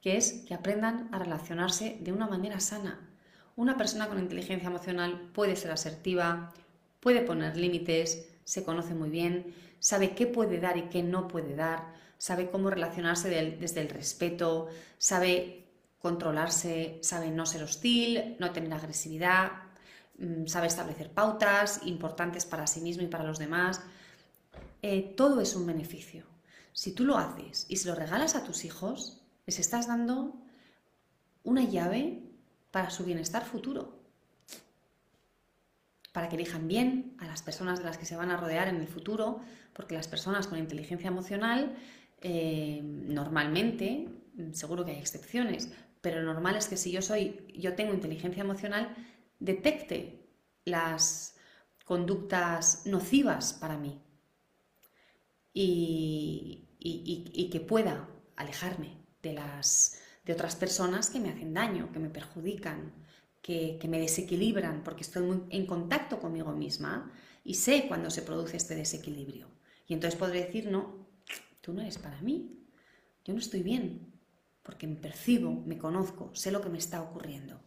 [0.00, 3.10] que es que aprendan a relacionarse de una manera sana.
[3.56, 6.54] Una persona con inteligencia emocional puede ser asertiva,
[7.00, 11.54] puede poner límites, se conoce muy bien, sabe qué puede dar y qué no puede
[11.54, 14.68] dar, sabe cómo relacionarse desde el respeto,
[14.98, 15.66] sabe
[16.00, 19.52] controlarse, sabe no ser hostil, no tener agresividad,
[20.18, 23.80] mm, sabe establecer pautas importantes para sí mismo y para los demás.
[24.82, 26.24] Eh, todo es un beneficio.
[26.72, 30.36] Si tú lo haces y se lo regalas a tus hijos, les estás dando
[31.42, 32.22] una llave
[32.70, 33.97] para su bienestar futuro
[36.18, 38.80] para que elijan bien a las personas de las que se van a rodear en
[38.80, 39.38] el futuro,
[39.72, 41.76] porque las personas con inteligencia emocional
[42.20, 44.08] eh, normalmente,
[44.50, 48.40] seguro que hay excepciones, pero lo normal es que si yo soy, yo tengo inteligencia
[48.40, 48.96] emocional,
[49.38, 50.28] detecte
[50.64, 51.36] las
[51.84, 54.02] conductas nocivas para mí
[55.52, 62.00] y, y que pueda alejarme de las de otras personas que me hacen daño, que
[62.00, 62.92] me perjudican,
[63.48, 67.10] que, me desequilibran porque estoy muy en contacto conmigo misma
[67.44, 69.48] y sé cuando se produce este desequilibrio.
[69.86, 71.08] Y entonces podré decir, no,
[71.62, 72.62] tú no eres para mí,
[73.24, 74.12] yo no estoy bien,
[74.62, 77.58] porque me percibo, me conozco, sé lo que me está ocurriendo.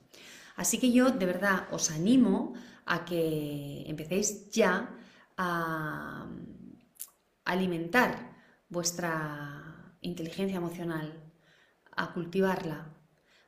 [0.55, 2.53] Así que yo de verdad os animo
[2.86, 4.95] a que empecéis ya
[5.36, 6.29] a
[7.43, 8.38] alimentar
[8.69, 11.11] vuestra inteligencia emocional,
[11.91, 12.93] a cultivarla,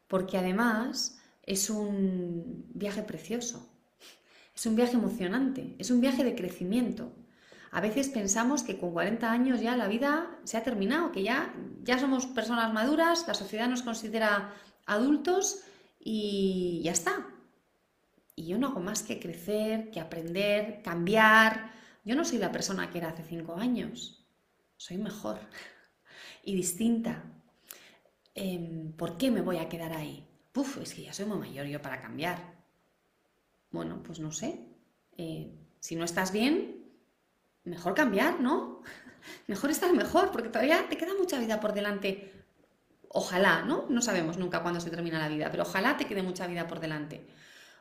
[0.08, 3.70] porque además es un viaje precioso,
[4.56, 7.12] es un viaje emocionante, es un viaje de crecimiento.
[7.72, 11.54] A veces pensamos que con 40 años ya la vida se ha terminado, que ya,
[11.84, 14.54] ya somos personas maduras, la sociedad nos considera
[14.86, 15.62] adultos
[16.00, 17.28] y ya está.
[18.36, 21.72] Y yo no hago más que crecer, que aprender, cambiar.
[22.06, 24.24] Yo no soy la persona que era hace cinco años,
[24.78, 25.40] soy mejor
[26.44, 27.24] y distinta.
[28.36, 30.28] Em, ¿Por qué me voy a quedar ahí?
[30.54, 32.38] Puf, es que ya soy muy mayor yo para cambiar.
[33.72, 34.60] Bueno, pues no sé.
[35.18, 36.86] Eh, si no estás bien,
[37.64, 38.84] mejor cambiar, ¿no?
[39.48, 42.32] mejor estar mejor, porque todavía te queda mucha vida por delante.
[43.10, 43.88] Ojalá, ¿no?
[43.90, 46.80] No sabemos nunca cuándo se termina la vida, pero ojalá te quede mucha vida por
[46.80, 47.26] delante.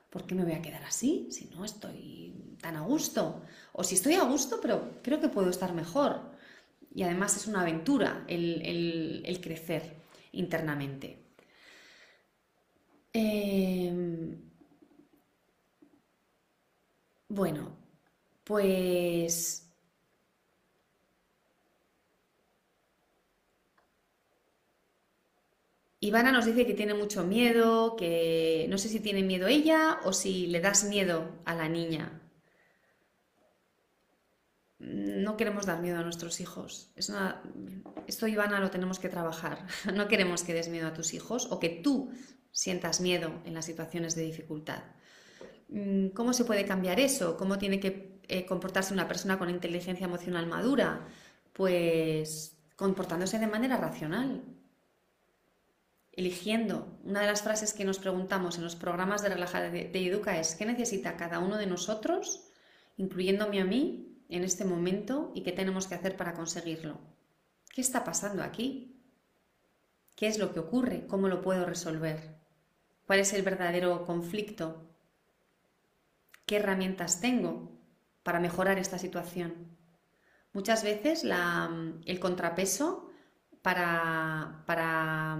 [0.09, 3.43] ¿Por qué me voy a quedar así si no estoy tan a gusto?
[3.73, 6.33] O si estoy a gusto, pero creo que puedo estar mejor.
[6.95, 9.97] Y además es una aventura el crecer
[10.33, 11.22] internamente.
[13.15, 14.37] Em,
[17.29, 17.77] bueno,
[18.45, 19.67] pues
[26.01, 30.13] Ivana nos dice que tiene mucho miedo, que no sé si tiene miedo ella o
[30.13, 32.22] si le das miedo a la niña.
[34.83, 36.91] No queremos dar miedo a nuestros hijos.
[36.97, 39.67] Esto, Ivana, lo tenemos que trabajar.
[39.95, 42.11] No queremos que des miedo a tus hijos o que tú
[42.51, 44.83] sientas miedo en las situaciones de dificultad.
[45.69, 47.37] Mm, ¿Cómo se puede cambiar eso?
[47.37, 51.07] ¿Cómo tiene que eh, comportarse una persona con inteligencia emocional madura?
[51.53, 54.43] Pues comportándose de manera racional,
[56.11, 56.99] eligiendo.
[57.05, 60.57] Una de las frases que nos preguntamos en los programas de relajada de, Educa es
[60.57, 62.49] ¿qué necesita cada uno de nosotros,
[62.97, 66.99] incluyéndome a mí, en este momento y qué tenemos que hacer para conseguirlo?
[67.75, 68.99] ¿Qué está pasando aquí?
[70.17, 71.07] ¿Qué es lo que ocurre?
[71.07, 72.41] ¿Cómo lo puedo resolver?
[73.07, 74.89] ¿Cuál es el verdadero conflicto?
[76.47, 77.79] ¿Qué herramientas tengo
[78.23, 79.77] para mejorar esta situación?
[80.55, 83.11] Muchas veces el contrapeso
[83.61, 85.39] para, para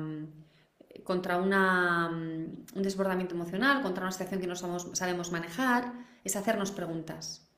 [1.05, 5.93] contra una, mm, un desbordamiento emocional, contra una situación que no sabemos manejar,
[6.25, 7.52] es hacernos preguntas.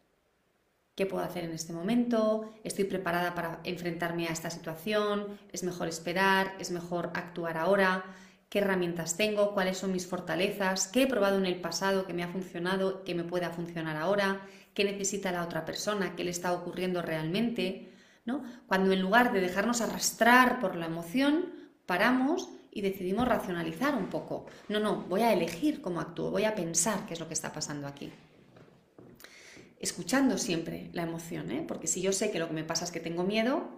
[0.94, 2.54] ¿Qué puedo hacer en este momento?
[2.62, 5.38] ¿Estoy preparada para enfrentarme a esta situación?
[5.50, 6.54] ¿Es mejor esperar?
[6.60, 8.04] ¿Es mejor actuar ahora?
[8.48, 9.54] ¿Qué herramientas tengo?
[9.54, 10.86] ¿Cuáles son mis fortalezas?
[10.86, 14.42] ¿Qué he probado en el pasado que me ha funcionado, que me pueda funcionar ahora?
[14.72, 16.14] ¿Qué necesita la otra persona?
[16.14, 17.92] ¿Qué le está ocurriendo realmente?
[18.24, 18.44] ¿No?
[18.68, 21.46] Cuando en lugar de dejarnos arrastrar por la emoción,
[21.86, 24.46] paramos y decidimos racionalizar un poco.
[24.68, 27.52] No, no, voy a elegir cómo actúo, voy a pensar qué es lo que está
[27.52, 28.12] pasando aquí.
[29.84, 31.62] Escuchando siempre la emoción, ¿eh?
[31.68, 33.68] porque si yo sé que lo que me pasa es que tengo miedo,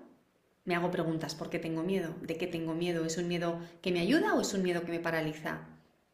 [0.65, 2.15] me hago preguntas, ¿por qué tengo miedo?
[2.23, 3.05] ¿De qué tengo miedo?
[3.05, 5.67] ¿Es un miedo que me ayuda o es un miedo que me paraliza?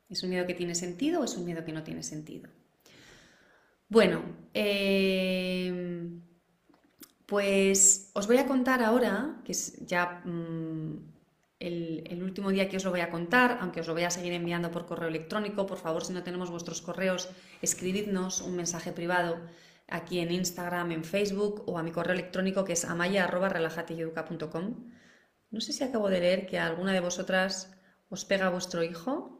[0.09, 2.49] ¿Es un miedo que tiene sentido o es un miedo que no tiene sentido?
[3.91, 4.23] Bueno,
[4.55, 6.09] eh,
[7.27, 10.97] pues os voy a contar ahora, que es ya mm,
[11.59, 14.33] el, último día que os lo voy a contar, aunque os lo voy a seguir
[14.33, 15.67] enviando por correo electrónico.
[15.67, 17.29] Por favor, si no tenemos vuestros correos,
[17.61, 19.37] escribidnos un mensaje privado
[19.89, 24.91] aquí en Instagram, en Facebook o a mi correo electrónico que es amaya.relajateyeduca.com.
[25.51, 27.75] No sé si acabo de leer que a alguna de vosotras
[28.09, 29.39] os pega vuestro hijo.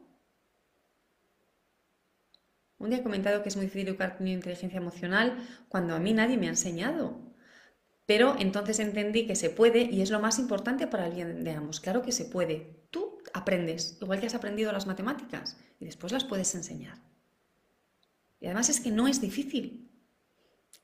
[2.77, 5.37] Un día he comentado que es muy difícil educar con inteligencia emocional
[5.69, 7.33] cuando a mí nadie me ha enseñado.
[8.05, 11.79] Pero entonces entendí que se puede y es lo más importante para alguien de ambos.
[11.79, 12.85] Claro que se puede.
[12.89, 17.01] Tú aprendes, igual que has aprendido las matemáticas, y después las puedes enseñar.
[18.39, 19.82] Y además es que no es difícil.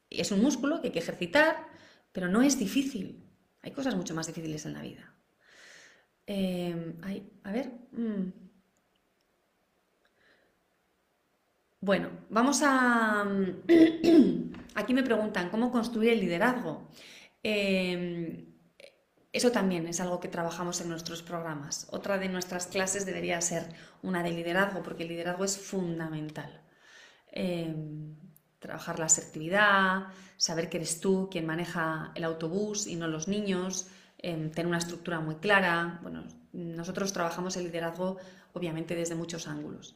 [0.09, 1.67] Es un músculo que hay que ejercitar,
[2.11, 3.23] pero no es difícil.
[3.61, 5.13] Hay cosas mucho más difíciles en la vida.
[6.25, 6.95] Eh,
[7.43, 7.71] a ver.
[7.91, 8.49] Mm.
[11.81, 13.25] Bueno, vamos a...
[14.75, 16.89] Aquí me preguntan, ¿cómo construir el liderazgo?
[17.41, 18.45] Em,
[19.31, 21.87] eso también es algo que trabajamos en nuestros programas.
[21.91, 23.69] Otra de nuestras clases debería ser
[24.01, 26.61] una de liderazgo, porque el liderazgo es fundamental.
[27.31, 28.15] Em,
[28.59, 30.07] trabajar la asertividad,
[30.37, 33.87] saber que eres tú quien maneja el autobús y no los niños,
[34.17, 35.99] em, tener una estructura muy clara.
[36.01, 38.17] Bueno, nosotros trabajamos el liderazgo
[38.53, 39.95] obviamente desde muchos ángulos.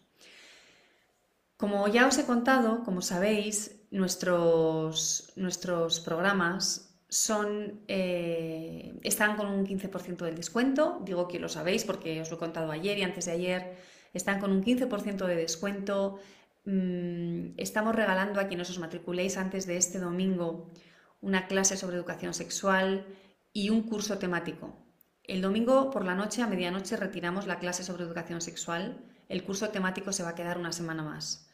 [1.58, 9.66] Como ya os he contado, como sabéis, nuestros, nuestros programas son, eh, están con un
[9.66, 11.00] 15% del descuento.
[11.06, 13.78] Digo que lo sabéis porque os lo he contado ayer y antes de ayer.
[14.14, 16.20] Están con un 15% de descuento.
[16.66, 20.72] Mm, estamos regalando a quienes os matriculéis antes de este domingo
[21.22, 23.06] una clase sobre educación sexual
[23.52, 24.76] y un curso temático.
[25.24, 29.04] El domingo por la noche, a medianoche, retiramos la clase sobre educación sexual.
[29.30, 31.50] El curso temático se va a quedar una semana más.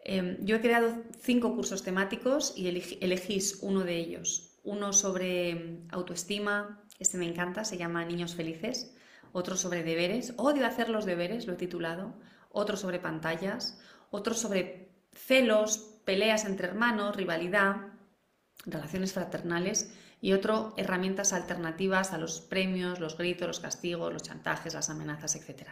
[0.00, 5.88] Em, yo he creado cinco cursos temáticos y elegís uno de ellos uno sobre mm,
[5.90, 8.94] autoestima, este me encanta, se llama Niños Felices,
[9.32, 12.14] otro sobre deberes, odio hacer los deberes, lo he titulado,
[12.50, 13.78] otro sobre pantallas,
[14.10, 17.76] otro sobre celos, peleas entre hermanos, rivalidad,
[18.64, 24.74] relaciones fraternales y otro herramientas alternativas a los premios, los gritos, los castigos, los chantajes,
[24.74, 25.68] las amenazas, etc.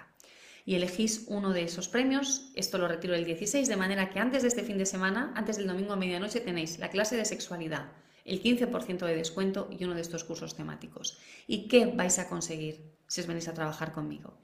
[0.64, 4.43] Y elegís uno de esos premios, esto lo retiro el 16, de manera que antes
[4.43, 7.93] de este fin de semana, antes del domingo a medianoche, tenéis la clase de sexualidad,
[8.24, 11.18] el 15% de descuento y uno de estos cursos temáticos.
[11.47, 14.39] ¿Y qué vais a conseguir si os venís a trabajar conmigo?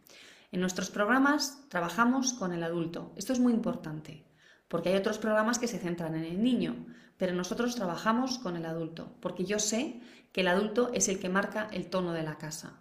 [0.53, 3.13] En nuestros programas trabajamos con el adulto.
[3.17, 4.27] Esto es muy importante,
[4.69, 6.87] porque hay otros programas que se centran en el niño,
[7.17, 10.01] pero nosotros trabajamos con el adulto, porque yo sé
[10.33, 12.81] que el adulto es el que marca el tono de la casa.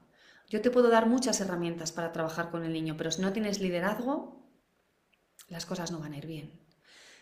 [0.50, 3.60] Yo te puedo dar muchas herramientas para trabajar con el niño, pero si no tienes
[3.60, 4.50] liderazgo,
[5.48, 6.60] las cosas no van a ir bien.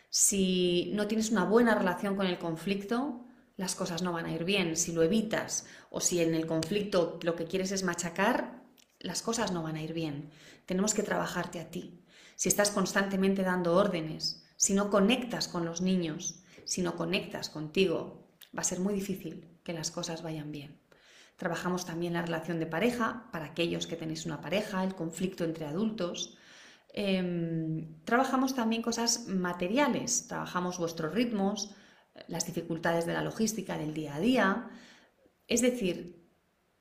[0.09, 3.25] Si no tienes una buena relación con el conflicto,
[3.57, 4.77] las cosas no van a ir bien.
[4.77, 8.56] Si lo evitas o si en el conflicto lo que quieres es machacar,
[9.07, 10.29] las cosas no van a ir bien.
[10.65, 12.03] Tenemos que trabajarte a ti.
[12.35, 18.27] Si estás constantemente dando órdenes, si no conectas con los niños, si no conectas contigo,
[18.55, 20.79] va a ser muy difícil que las cosas vayan bien.
[21.37, 25.65] Trabajamos también la relación de pareja, para aquellos que tenéis una pareja, el conflicto entre
[25.65, 26.37] adultos.
[26.93, 31.75] Em, trabajamos también cosas materiales, trabajamos vuestros ritmos,
[32.27, 34.69] las dificultades de la logística del día a día,
[35.47, 36.27] es decir,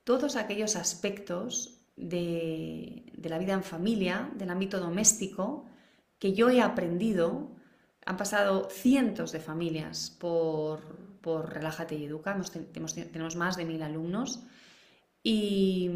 [0.03, 5.65] todos aquellos aspectos de, la vida en familia, del ámbito doméstico,
[6.19, 7.51] que yo he aprendido,
[8.05, 12.39] han pasado cientos de familias por, por Relájate y Educa,
[12.71, 14.43] tenemos, más de mil alumnos,
[15.21, 15.89] y,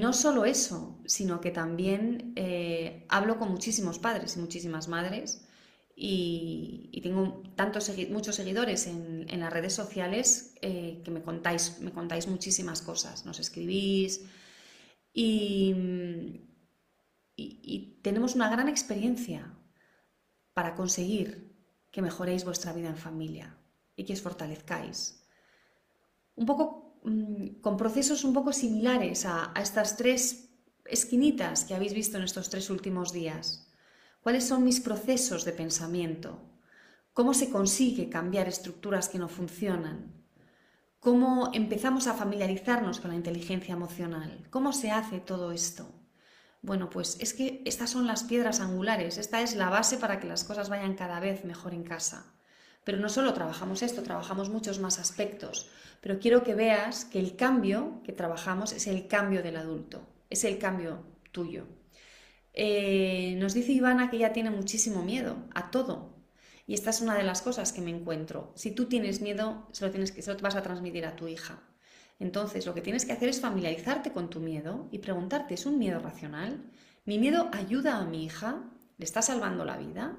[0.00, 5.46] no solo eso, sino que también eh, hablo con muchísimos padres y muchísimas madres
[5.94, 12.28] y, tengo tantos, muchos seguidores en, las redes sociales eh, que me contáis, me contáis
[12.28, 14.22] muchísimas cosas, nos escribís
[15.12, 16.46] y,
[18.02, 19.54] tenemos una gran experiencia
[20.54, 21.54] para conseguir
[21.90, 23.56] que mejoréis vuestra vida en familia
[23.96, 25.26] y que os fortalezcáis.
[26.36, 30.50] Un poco mm, con procesos un poco similares a estas tres
[30.86, 33.68] esquinitas que habéis visto en estos tres últimos días.
[34.22, 36.42] ¿Cuáles son mis procesos de pensamiento?
[37.12, 40.19] ¿Cómo se consigue cambiar estructuras que no funcionan?
[41.00, 44.46] ¿Cómo empezamos a familiarizarnos con la inteligencia emocional?
[44.50, 45.88] ¿Cómo se hace todo esto?
[46.60, 50.26] Bueno, pues es que estas son las piedras angulares, esta es la base para que
[50.26, 52.34] las cosas vayan cada vez mejor en casa.
[52.84, 55.70] Pero no solo trabajamos esto, trabajamos muchos más aspectos.
[56.02, 60.44] Pero quiero que veas que el cambio que trabajamos es el cambio del adulto, es
[60.44, 61.66] el cambio tuyo.
[62.52, 66.09] Eh, nos dice Ivana que ella tiene muchísimo miedo a todo.
[66.66, 68.52] Y esta es una de las cosas que me encuentro.
[68.54, 71.28] Si tú tienes miedo, se lo, tienes que, se lo vas a transmitir a tu
[71.28, 71.62] hija.
[72.18, 75.78] Entonces, lo que tienes que hacer es familiarizarte con tu miedo y preguntarte, ¿es un
[75.78, 76.70] miedo racional?
[77.04, 78.62] ¿Mi miedo ayuda a mi hija?
[78.98, 80.18] ¿Le está salvando la vida?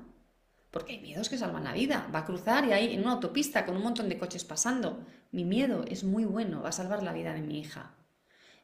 [0.72, 2.10] Porque hay miedos que salvan la vida.
[2.14, 5.06] Va a cruzar y hay en una autopista con un montón de coches pasando.
[5.32, 7.96] Mi miedo es muy bueno, va a salvar la vida de mi hija.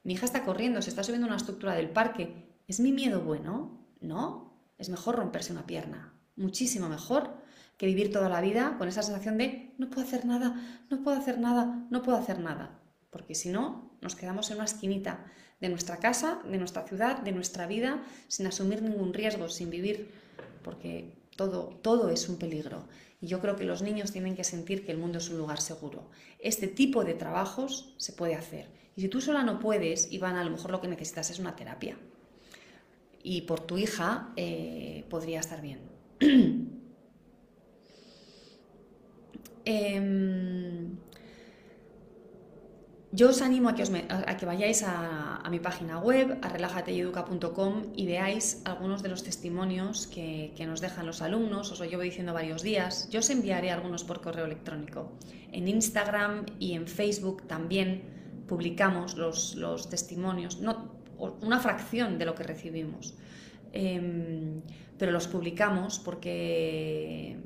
[0.04, 3.22] Mi hija está corriendo, se está subiendo a una estructura del parque ¿Es mi miedo
[3.22, 3.88] bueno?
[4.02, 4.62] No.
[4.78, 6.14] Es mejor romperse una pierna.
[6.36, 7.37] Muchísimo mejor
[7.78, 11.18] que vivir toda la vida con esa sensación de no puedo hacer nada, no puedo
[11.18, 12.80] hacer nada, no puedo hacer nada.
[13.12, 15.26] Porque si no, nos quedamos en una esquinita
[15.62, 20.12] de nuestra casa, de nuestra ciudad, de nuestra vida, sin asumir ningún riesgo, sin vivir,
[20.64, 22.88] porque todo, todo es un peligro.
[23.22, 25.62] Y yo creo que los niños tienen que sentir que el mundo es un lugar
[25.62, 26.10] seguro.
[26.40, 28.70] Este tipo de trabajos se puede hacer.
[28.96, 31.56] Y si tú sola no puedes, Iván, a lo mejor lo que necesitas es una
[31.56, 31.98] terapia
[33.24, 35.80] y por tu hija eh, podría estar bien.
[39.68, 40.96] Em,
[43.12, 47.92] yo os animo a que, os a que vayáis a, mi página web, a relajateyeduca.com
[47.92, 51.72] y veáis algunos de los testimonios que, nos dejan los alumnos.
[51.74, 53.10] Os lo llevo diciendo varios días.
[53.12, 55.12] Yo os enviaré algunos por correo electrónico.
[55.52, 58.04] En Instagram y en Facebook también
[58.48, 60.62] publicamos los, los testimonios.
[60.62, 60.96] No,
[61.42, 63.16] una fracción de lo que recibimos.
[63.74, 64.62] Em,
[64.98, 67.38] pero los publicamos porque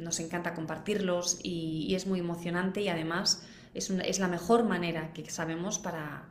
[0.00, 3.42] nos encanta compartirlos y, es muy emocionante y además
[3.74, 6.28] es, es, la mejor manera que sabemos para,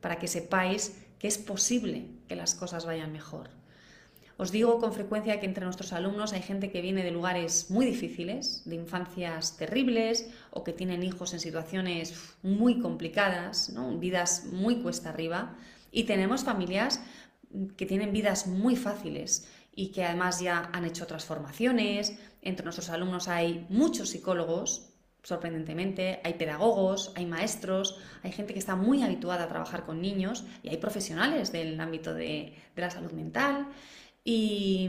[0.00, 3.50] para que sepáis que es posible que las cosas vayan mejor.
[4.36, 7.84] Os digo con frecuencia que entre nuestros alumnos hay gente que viene de lugares muy
[7.84, 12.14] difíciles, de infancias terribles o que tienen hijos en situaciones
[12.44, 15.56] muy complicadas, vidas muy cuesta arriba
[15.90, 17.00] y tenemos familias
[17.76, 22.18] que tienen vidas muy fáciles y que además ya han hecho transformaciones.
[22.42, 28.76] Entre nuestros alumnos hay muchos psicólogos, sorprendentemente, hay pedagogos, hay maestros, hay gente que está
[28.76, 33.68] muy habituada a trabajar con niños y hay profesionales del ámbito de, la salud mental.
[34.24, 34.88] Y,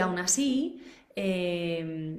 [0.00, 0.82] aún así,
[1.16, 2.18] eh,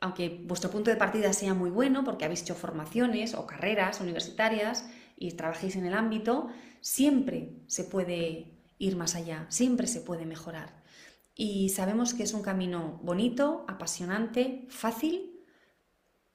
[0.00, 4.86] aunque vuestro punto de partida sea muy bueno porque habéis hecho formaciones o carreras universitarias
[5.16, 6.48] y trabajéis en el ámbito,
[6.80, 10.83] siempre se puede ir más allá, siempre se puede mejorar.
[11.34, 15.40] Y sabemos que es un camino bonito, apasionante, fácil,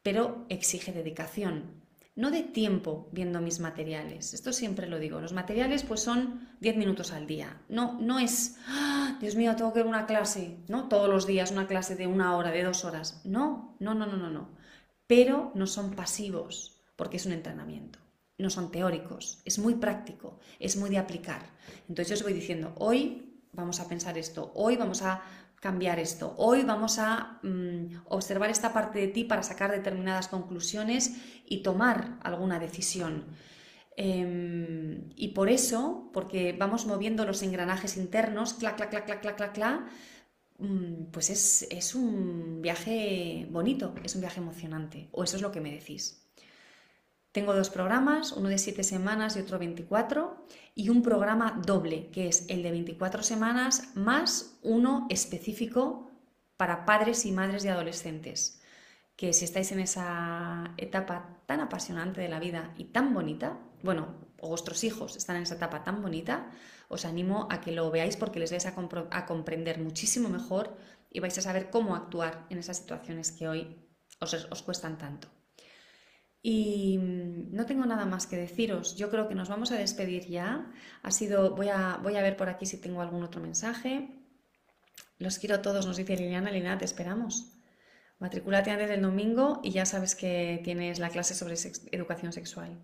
[0.03, 1.79] pero exige dedicación.
[2.15, 4.33] No de tiempo viendo mis materiales.
[4.33, 5.21] Esto siempre lo digo.
[5.21, 7.61] Los materiales pues son 10 minutos al día.
[7.69, 9.17] No, no es, ¡Ah!
[9.21, 10.89] Dios mío, tengo que ver una clase, ¿no?
[10.89, 13.21] Todos los días una clase de una hora, de dos horas.
[13.23, 14.49] No, no, no, no, no, no.
[15.07, 17.99] Pero no son pasivos porque es un entrenamiento
[18.39, 21.41] no son teóricos, es muy práctico, es muy de aplicar.
[21.89, 25.21] Entonces yo os voy diciendo, hoy vamos a pensar esto, hoy vamos a
[25.59, 31.15] cambiar esto, hoy vamos a mm, observar esta parte de ti para sacar determinadas conclusiones
[31.45, 33.25] y tomar alguna decisión.
[33.97, 39.53] Em, y por eso, porque vamos moviendo los engranajes internos, clac, clac, clac, clac, clac,
[39.53, 39.81] clac,
[40.59, 45.51] mm, pues es, es un viaje bonito, es un viaje emocionante, o eso es lo
[45.51, 46.28] que me decís.
[47.31, 52.27] Tengo dos programas, uno de 7 semanas y otro 24, y un programa doble, que
[52.27, 56.09] es el de 24 semanas más uno específico
[56.57, 58.61] para padres y madres de adolescentes.
[59.15, 64.15] Que si estáis en esa etapa tan apasionante de la vida y tan bonita, bueno,
[64.41, 66.49] vuestros hijos están en esa etapa tan bonita,
[66.87, 70.75] os animo a que lo veáis porque les vais a, comprender muchísimo mejor
[71.11, 73.77] y vais a saber cómo actuar en esas situaciones que hoy
[74.19, 75.27] os, os cuestan tanto.
[76.41, 76.97] Y
[77.51, 78.95] no tengo nada más que deciros.
[78.95, 80.71] Yo creo que nos vamos a despedir ya.
[81.03, 84.09] Ha sido, voy a, voy a ver por aquí si tengo algún otro mensaje.
[85.17, 86.51] Los quiero todos, nos dice Liliana.
[86.51, 87.59] Liliana, te esperamos.
[88.19, 91.55] Matricúlate antes del domingo y ya sabes que tienes la clase sobre
[91.91, 92.77] educación sexual,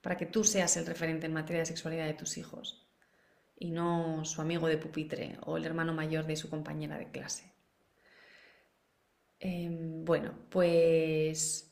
[0.00, 2.88] para que tú seas el referente en materia de sexualidad de tus hijos
[3.58, 7.52] y no su amigo de pupitre o el hermano mayor de su compañera de clase.
[9.40, 11.67] Em, bueno, pues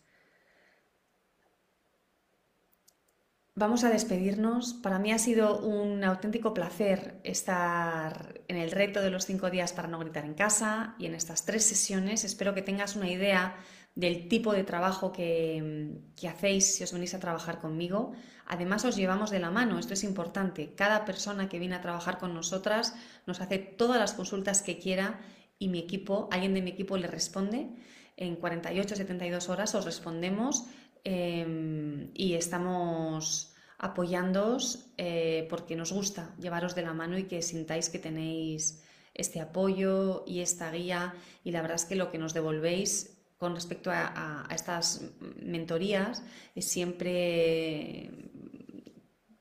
[3.59, 4.74] Vamos a despedirnos.
[4.74, 9.72] Para mí ha sido un auténtico placer estar en el reto de los cinco días
[9.72, 12.24] para no gritar en casa y en estas tres sesiones.
[12.24, 13.57] Espero que tengas una idea
[13.94, 15.96] del tipo de trabajo que,
[16.28, 18.12] hacéis si os venís a trabajar conmigo.
[18.44, 20.74] Además, os llevamos de la mano, esto es importante.
[20.74, 22.94] Cada persona que viene a trabajar con nosotras
[23.24, 25.18] nos hace todas las consultas que quiera
[25.59, 27.70] y mi equipo, alguien de mi equipo le responde.
[28.18, 30.66] En 48-72 horas os respondemos
[31.09, 37.90] Em, y estamos apoyándoos eh, porque nos gusta llevaros de la mano y que sintáis
[37.90, 38.82] que tenéis
[39.14, 43.54] este apoyo y esta guía y la verdad es que lo que nos devolvéis con
[43.54, 45.02] respecto a, estas
[45.40, 46.24] mentorías
[46.57, 48.11] es siempre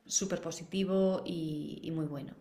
[0.06, 2.36] súper positivo y, muy bueno.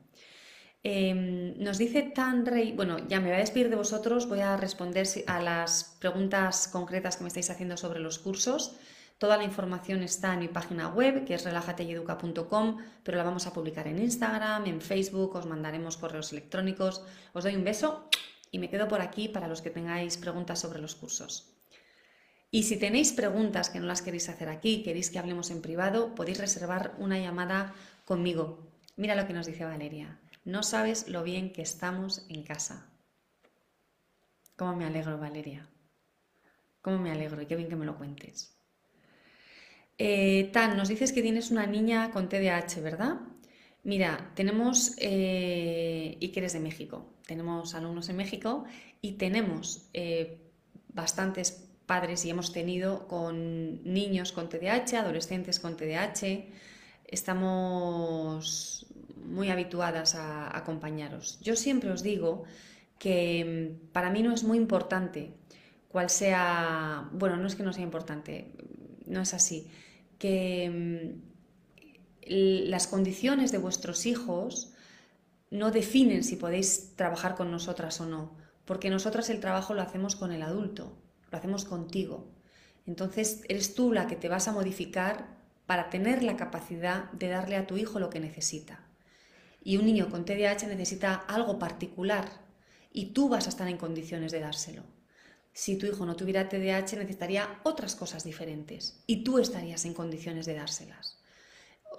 [0.82, 4.58] Em, nos dice Tan Rey, bueno, ya me voy a despedir de vosotros, voy a
[4.58, 8.76] responder a las preguntas concretas que me estáis haciendo sobre los cursos.
[9.18, 13.52] Toda la información está en mi página web, que es relajateyeduca.com, pero la vamos a
[13.52, 17.04] publicar en Instagram, en Facebook, os mandaremos correos electrónicos.
[17.32, 18.08] Os doy un beso
[18.50, 21.54] y me quedo por aquí para los que tengáis preguntas sobre los cursos.
[22.50, 26.14] Y si tenéis preguntas que no las queréis hacer aquí, queréis que hablemos en privado,
[26.14, 28.70] podéis reservar una llamada conmigo.
[28.96, 30.20] Mira lo que nos dice Valeria.
[30.44, 32.92] No sabes lo bien que estamos en casa.
[34.56, 35.68] ¿Cómo me alegro, Valeria?
[36.80, 37.42] ¿Cómo me alegro?
[37.42, 38.53] Y qué bien que me lo cuentes.
[39.98, 43.20] Eh, Tan, nos dices que tienes una niña con TDAH, ¿verdad?
[43.84, 48.64] Mira, tenemos, eh, y que eres de México, tenemos alumnos en México
[49.00, 50.38] y tenemos eh,
[50.88, 56.46] bastantes padres y hemos tenido con niños con TDAH, adolescentes con TDAH.
[57.06, 58.86] Estamos
[59.22, 61.38] muy habituadas a acompañaros.
[61.40, 62.44] Yo siempre os digo
[62.98, 65.34] que mm, para mí no es muy importante
[65.88, 68.50] cuál sea, bueno, no es que no sea importante,
[69.06, 69.68] no es así
[70.24, 71.20] que
[72.24, 74.72] mm, las condiciones de vuestros hijos
[75.50, 80.16] no definen si podéis trabajar con nosotras o no, porque nosotras el trabajo lo hacemos
[80.16, 80.96] con el adulto,
[81.30, 82.32] lo hacemos contigo.
[82.86, 87.56] Entonces eres tú la que te vas a modificar para tener la capacidad de darle
[87.56, 88.80] a tu hijo lo que necesita.
[89.62, 92.30] Y un niño con TDAH necesita algo particular
[92.94, 94.93] y tú vas a estar en condiciones de dárselo
[95.54, 100.46] si tu hijo no tuviera TDAH necesitaría otras cosas diferentes y tú estarías en condiciones
[100.46, 101.16] de dárselas,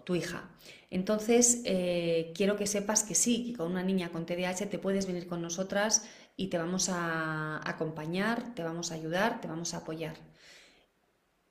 [0.04, 0.52] tu hija.
[0.92, 5.08] Entonces, eh, quiero que sepas que sí, que con una niña con TDAH te puedes
[5.08, 9.78] venir con nosotras y te vamos a acompañar, te vamos a ayudar, te vamos a
[9.78, 10.18] apoyar.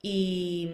[0.02, 0.68] Y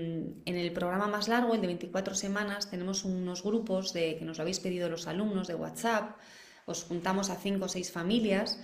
[0.44, 4.38] en el programa más largo, el de 24 semanas, tenemos unos grupos de que nos
[4.38, 6.18] lo habéis pedido los alumnos de WhatsApp.
[6.66, 8.58] Os juntamos a 5 o 6 familias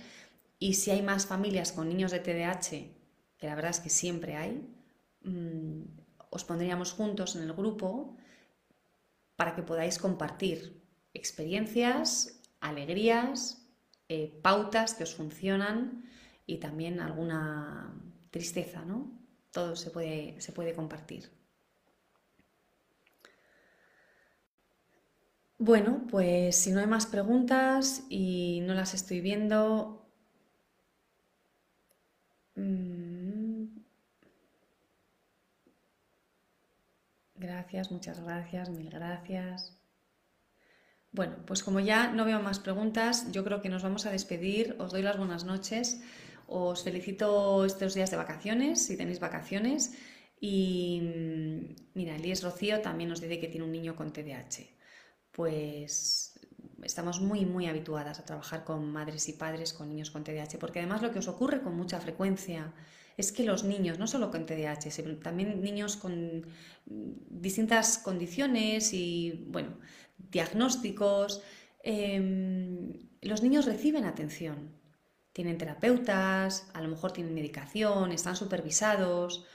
[0.59, 2.69] y si hay más familias con niños de TDAH,
[3.37, 4.67] que la verdad es que siempre hay,
[5.21, 5.83] mm,
[6.29, 8.17] os pondríamos juntos en el grupo
[9.35, 10.83] para que podáis compartir
[11.13, 13.67] experiencias, alegrías,
[14.09, 16.03] eh, pautas que os funcionan
[16.45, 17.93] y también alguna
[18.31, 19.11] tristeza, ¿no?
[19.51, 21.29] Todo se puede, se puede compartir.
[25.59, 29.96] Bueno, pues si no hay más preguntas y no las estoy viendo.
[37.35, 39.77] Gracias, muchas gracias, mil gracias.
[41.11, 44.75] Bueno, pues como ya no veo más preguntas, yo creo que nos vamos a despedir.
[44.79, 46.01] Os doy las buenas noches.
[46.47, 49.95] Os felicito estos días de vacaciones, si tenéis vacaciones.
[50.39, 54.67] Y mm, mira, Elías Rocío también nos dice que tiene un niño con TDAH.
[55.31, 56.36] Pues
[56.83, 60.79] estamos muy, muy habituadas a trabajar con madres y padres con niños con TDAH, porque
[60.79, 62.73] además lo que os ocurre con mucha frecuencia
[63.17, 66.45] es que los niños, no solo con TDAH, sino también niños con
[66.85, 69.79] distintas condiciones y, bueno,
[70.17, 71.41] diagnósticos,
[71.83, 74.71] em, los niños reciben atención.
[75.33, 79.45] Tienen terapeutas, a lo mejor tienen medicación, están supervisados,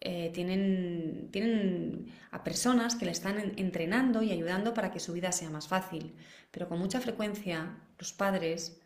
[0.00, 5.32] eh, tienen, tienen a personas que le están entrenando y ayudando para que su vida
[5.32, 6.14] sea más fácil.
[6.52, 8.80] Pero con mucha frecuencia los padres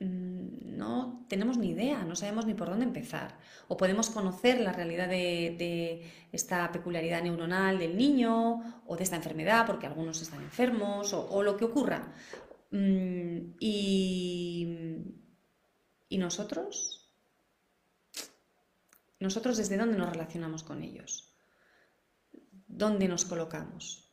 [0.00, 3.38] mm, no tenemos ni idea, no sabemos ni por dónde empezar.
[3.68, 9.66] O podemos conocer la realidad de, esta peculiaridad neuronal del niño o de esta enfermedad,
[9.66, 12.12] porque algunos están enfermos, o, lo que ocurra.
[12.70, 14.96] Mm, y,
[16.08, 17.03] y nosotros
[19.20, 21.34] nosotros desde dónde nos relacionamos con ellos,
[22.66, 24.12] dónde nos colocamos.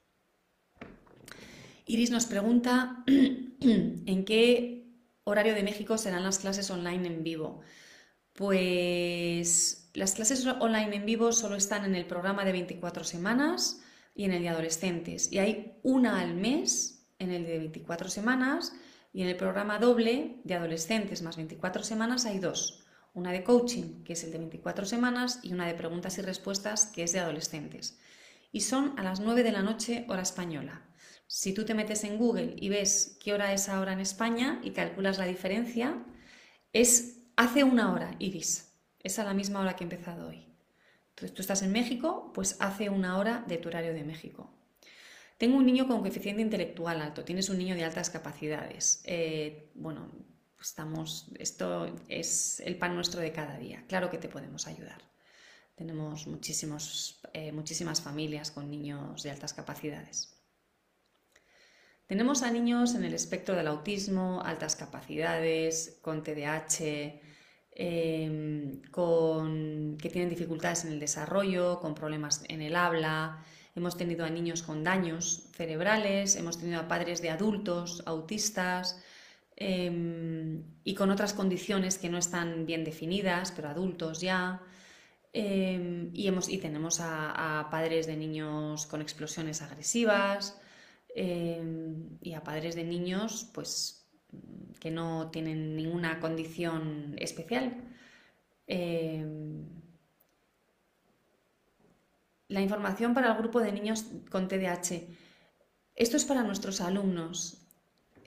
[1.85, 4.87] Iris nos pregunta en qué
[5.23, 7.61] horario de México serán las clases online en vivo.
[8.33, 13.81] Pues las clases online en vivo solo están en el programa de 24 semanas
[14.15, 15.31] y en el de adolescentes.
[15.31, 18.73] Y hay una al mes en el de 24 semanas
[19.13, 22.80] y en el programa doble de adolescentes más 24 semanas hay dos
[23.13, 26.85] una de coaching, que es el de 24 semanas, y una de preguntas y respuestas,
[26.85, 27.99] que es de adolescentes.
[28.51, 30.81] Y son a las 9 de la noche hora española.
[31.27, 34.71] Si tú te metes en Google y ves qué hora es ahora en España y
[34.71, 36.03] calculas la diferencia,
[36.73, 38.73] es hace una hora, Iris.
[39.01, 40.45] Es a la misma hora que he empezado hoy.
[41.09, 44.51] Entonces tú estás en México, pues hace una hora de tu horario de México.
[45.37, 49.01] Tengo un niño con coeficiente intelectual alto, tienes un niño de altas capacidades.
[49.05, 50.11] Eh, bueno,
[50.61, 53.83] estamos, esto es el pan nuestro de cada día.
[53.87, 55.01] Claro que te podemos ayudar.
[55.75, 60.37] Tenemos muchísimos, eh, muchísimas familias con niños de altas capacidades.
[62.11, 67.21] Tenemos a niños en el espectro del autismo, altas capacidades, con TDAH,
[67.73, 73.43] em, con, que tienen dificultades en el desarrollo, con problemas en el habla.
[73.75, 79.01] Hemos tenido a niños con daños cerebrales, hemos tenido a padres de adultos autistas,
[79.63, 84.59] Em, y con otras condiciones que no están bien definidas, pero adultos ya.
[85.33, 90.59] Em, y, hemos, y tenemos a, padres de niños con explosiones agresivas
[91.15, 94.09] em, y a padres de niños pues,
[94.79, 97.65] que no tienen ninguna condición especial.
[102.47, 105.07] la información para el grupo de niños con TDAH.
[105.95, 107.60] Esto es para nuestros alumnos.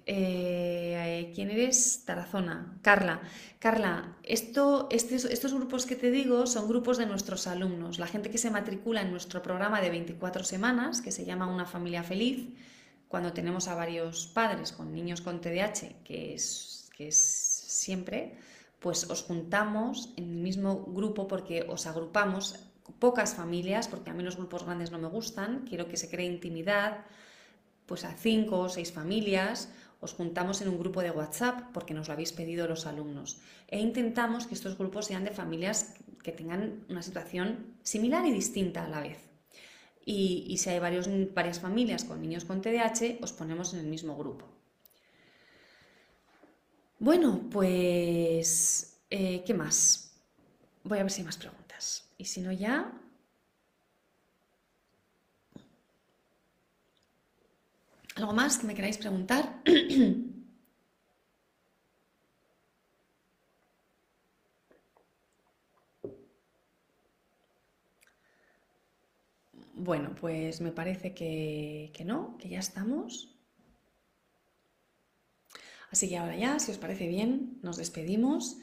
[0.07, 2.05] Eh, ¿Quién eres?
[2.05, 2.79] Tarazona.
[2.83, 3.23] Carla.
[3.59, 8.37] Carla, estos, estos grupos que te digo son grupos de nuestros alumnos, la gente que
[8.37, 12.51] se matricula en nuestro programa de 24 semanas, que se llama Una familia feliz,
[13.09, 18.37] cuando tenemos a varios padres con niños con TDAH, que es, que es siempre,
[18.81, 22.59] pues os juntamos en el mismo grupo porque os agrupamos
[22.99, 26.27] pocas familias, porque a mí los grupos grandes no me gustan, quiero que se cree
[26.27, 27.07] intimidad,
[27.87, 32.09] pues a cinco o seis familias os juntamos en un grupo de WhatsApp porque nos
[32.09, 36.85] lo habéis pedido los alumnos e intentamos que estos grupos sean de familias que tengan
[36.89, 39.19] una situación similar y distinta a la vez.
[40.07, 44.17] Y, si hay varios, varias familias con niños con TDAH, os ponemos en el mismo
[44.17, 44.47] grupo.
[46.99, 50.13] Bueno, pues, eh, ¿qué más?
[50.83, 52.05] Voy a ver si hay más preguntas.
[52.19, 52.93] Y si no, ya
[58.17, 59.45] ¿Algo más que me queráis preguntar?
[69.77, 73.37] Bueno, pues me parece que, no, que ya estamos.
[75.91, 78.57] Así que ahora ya, si os parece bien, nos despedimos.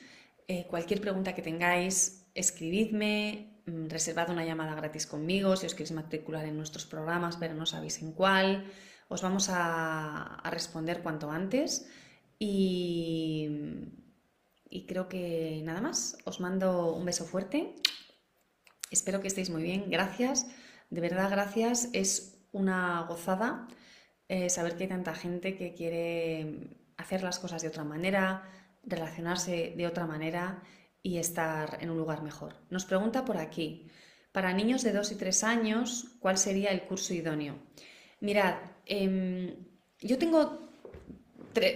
[0.48, 5.92] Eh, cualquier pregunta que tengáis, escribidme, mm, reservad una llamada gratis conmigo si os queréis
[5.92, 8.66] matricular en nuestros programas, pero no sabéis en cuál
[9.12, 11.86] os vamos a, responder cuanto antes
[12.40, 13.46] y,
[14.88, 16.18] creo que nada más.
[16.24, 17.76] Os mando un beso fuerte.
[18.90, 19.90] Espero que estéis muy bien.
[19.90, 20.48] Gracias.
[20.90, 21.90] De verdad, gracias.
[21.92, 23.68] Es una gozada
[24.30, 28.50] eh, saber que hay tanta gente que quiere hacer las cosas de otra manera,
[28.84, 30.64] relacionarse de otra manera
[31.04, 32.56] y estar en un lugar mejor.
[32.70, 33.90] Nos pregunta por aquí,
[34.32, 37.60] para niños de 2 y 3 años, ¿cuál sería el curso idóneo?
[38.22, 39.56] Mirad, em,
[40.00, 40.70] yo tengo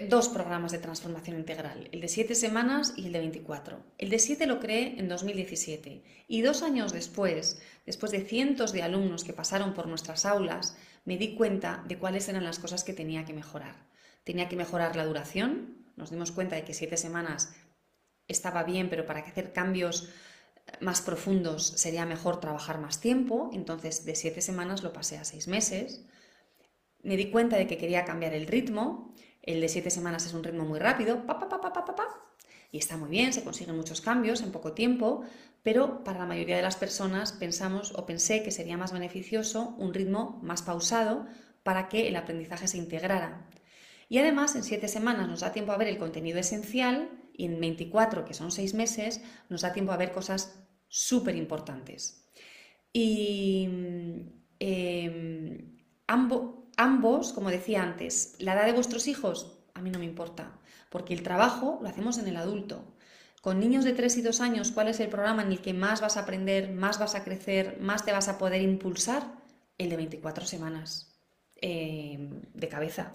[0.10, 3.84] dos programas de transformación integral, el de 7 semanas y el de 24.
[3.98, 8.84] El de 7 lo creé en 2017 y dos años después, después de cientos de
[8.84, 12.94] alumnos que pasaron por nuestras aulas, me di cuenta de cuáles eran las cosas que
[12.94, 13.76] tenía que mejorar.
[14.24, 17.54] Tenía que mejorar la duración, nos dimos cuenta de que 7 semanas
[18.28, 20.10] estaba bien, pero para hacer cambios
[20.80, 25.48] más profundos sería mejor trabajar más tiempo, entonces de 7 semanas lo pasé a 6
[25.48, 26.06] meses.
[27.06, 29.14] Me di cuenta de que quería cambiar el ritmo,
[29.44, 31.62] el de 7 semanas es un ritmo muy rápido, pa, pa, pa,
[32.72, 35.22] y está muy bien, se consiguen muchos cambios en poco tiempo,
[35.64, 39.94] pero para la mayoría de las personas pensamos o pensé que sería más beneficioso un
[39.94, 41.26] ritmo más pausado
[41.64, 43.48] para que el aprendizaje se integrara.
[44.10, 47.60] Y además en 7 semanas nos da tiempo a ver el contenido esencial y en
[47.62, 52.30] 24, que son 6 meses, nos da tiempo a ver cosas súper importantes.
[52.92, 53.70] Y
[54.60, 55.78] em,
[56.08, 60.52] ambos ambos, como decía antes, la edad de vuestros hijos, a mí no me importa,
[60.90, 62.96] porque el trabajo lo hacemos en el adulto.
[63.42, 66.02] Con niños de 3 y 2 años, ¿cuál es el programa en el que más
[66.02, 69.24] vas a aprender, más vas a crecer, más te vas a poder impulsar?
[69.78, 71.14] El de 24 semanas
[71.62, 72.18] eh,
[72.54, 73.14] de cabeza.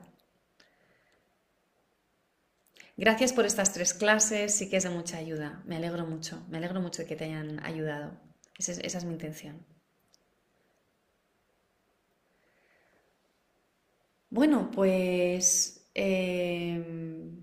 [2.97, 5.63] Gracias por estas tres clases, sí que es de mucha ayuda.
[5.65, 8.13] Me alegro mucho, me alegro mucho de que te hayan ayudado.
[8.59, 9.65] esa es mi intención.
[14.31, 17.43] Bueno, pues em,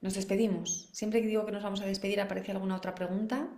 [0.00, 0.90] nos despedimos.
[0.92, 3.48] Siempre que digo que nos vamos a despedir aparece alguna otra pregunta,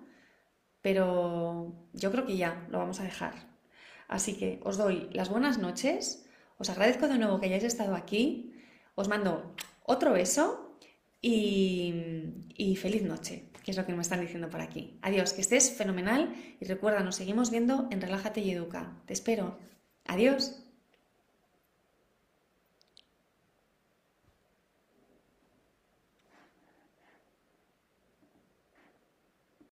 [0.83, 3.35] pero yo creo que ya lo vamos a dejar.
[4.09, 6.27] Así que os doy las buenas noches,
[6.59, 8.55] os agradezco de nuevo que hayáis estado aquí,
[8.95, 9.55] os mando
[9.85, 10.79] otro beso
[11.21, 11.95] y,
[12.55, 14.99] y feliz noche, que es lo que me están diciendo por aquí.
[15.03, 19.03] Adiós, que estés fenomenal y recuerda, nos seguimos viendo en Relájate y Educa.
[19.07, 19.59] Te espero.
[20.05, 20.62] Adiós.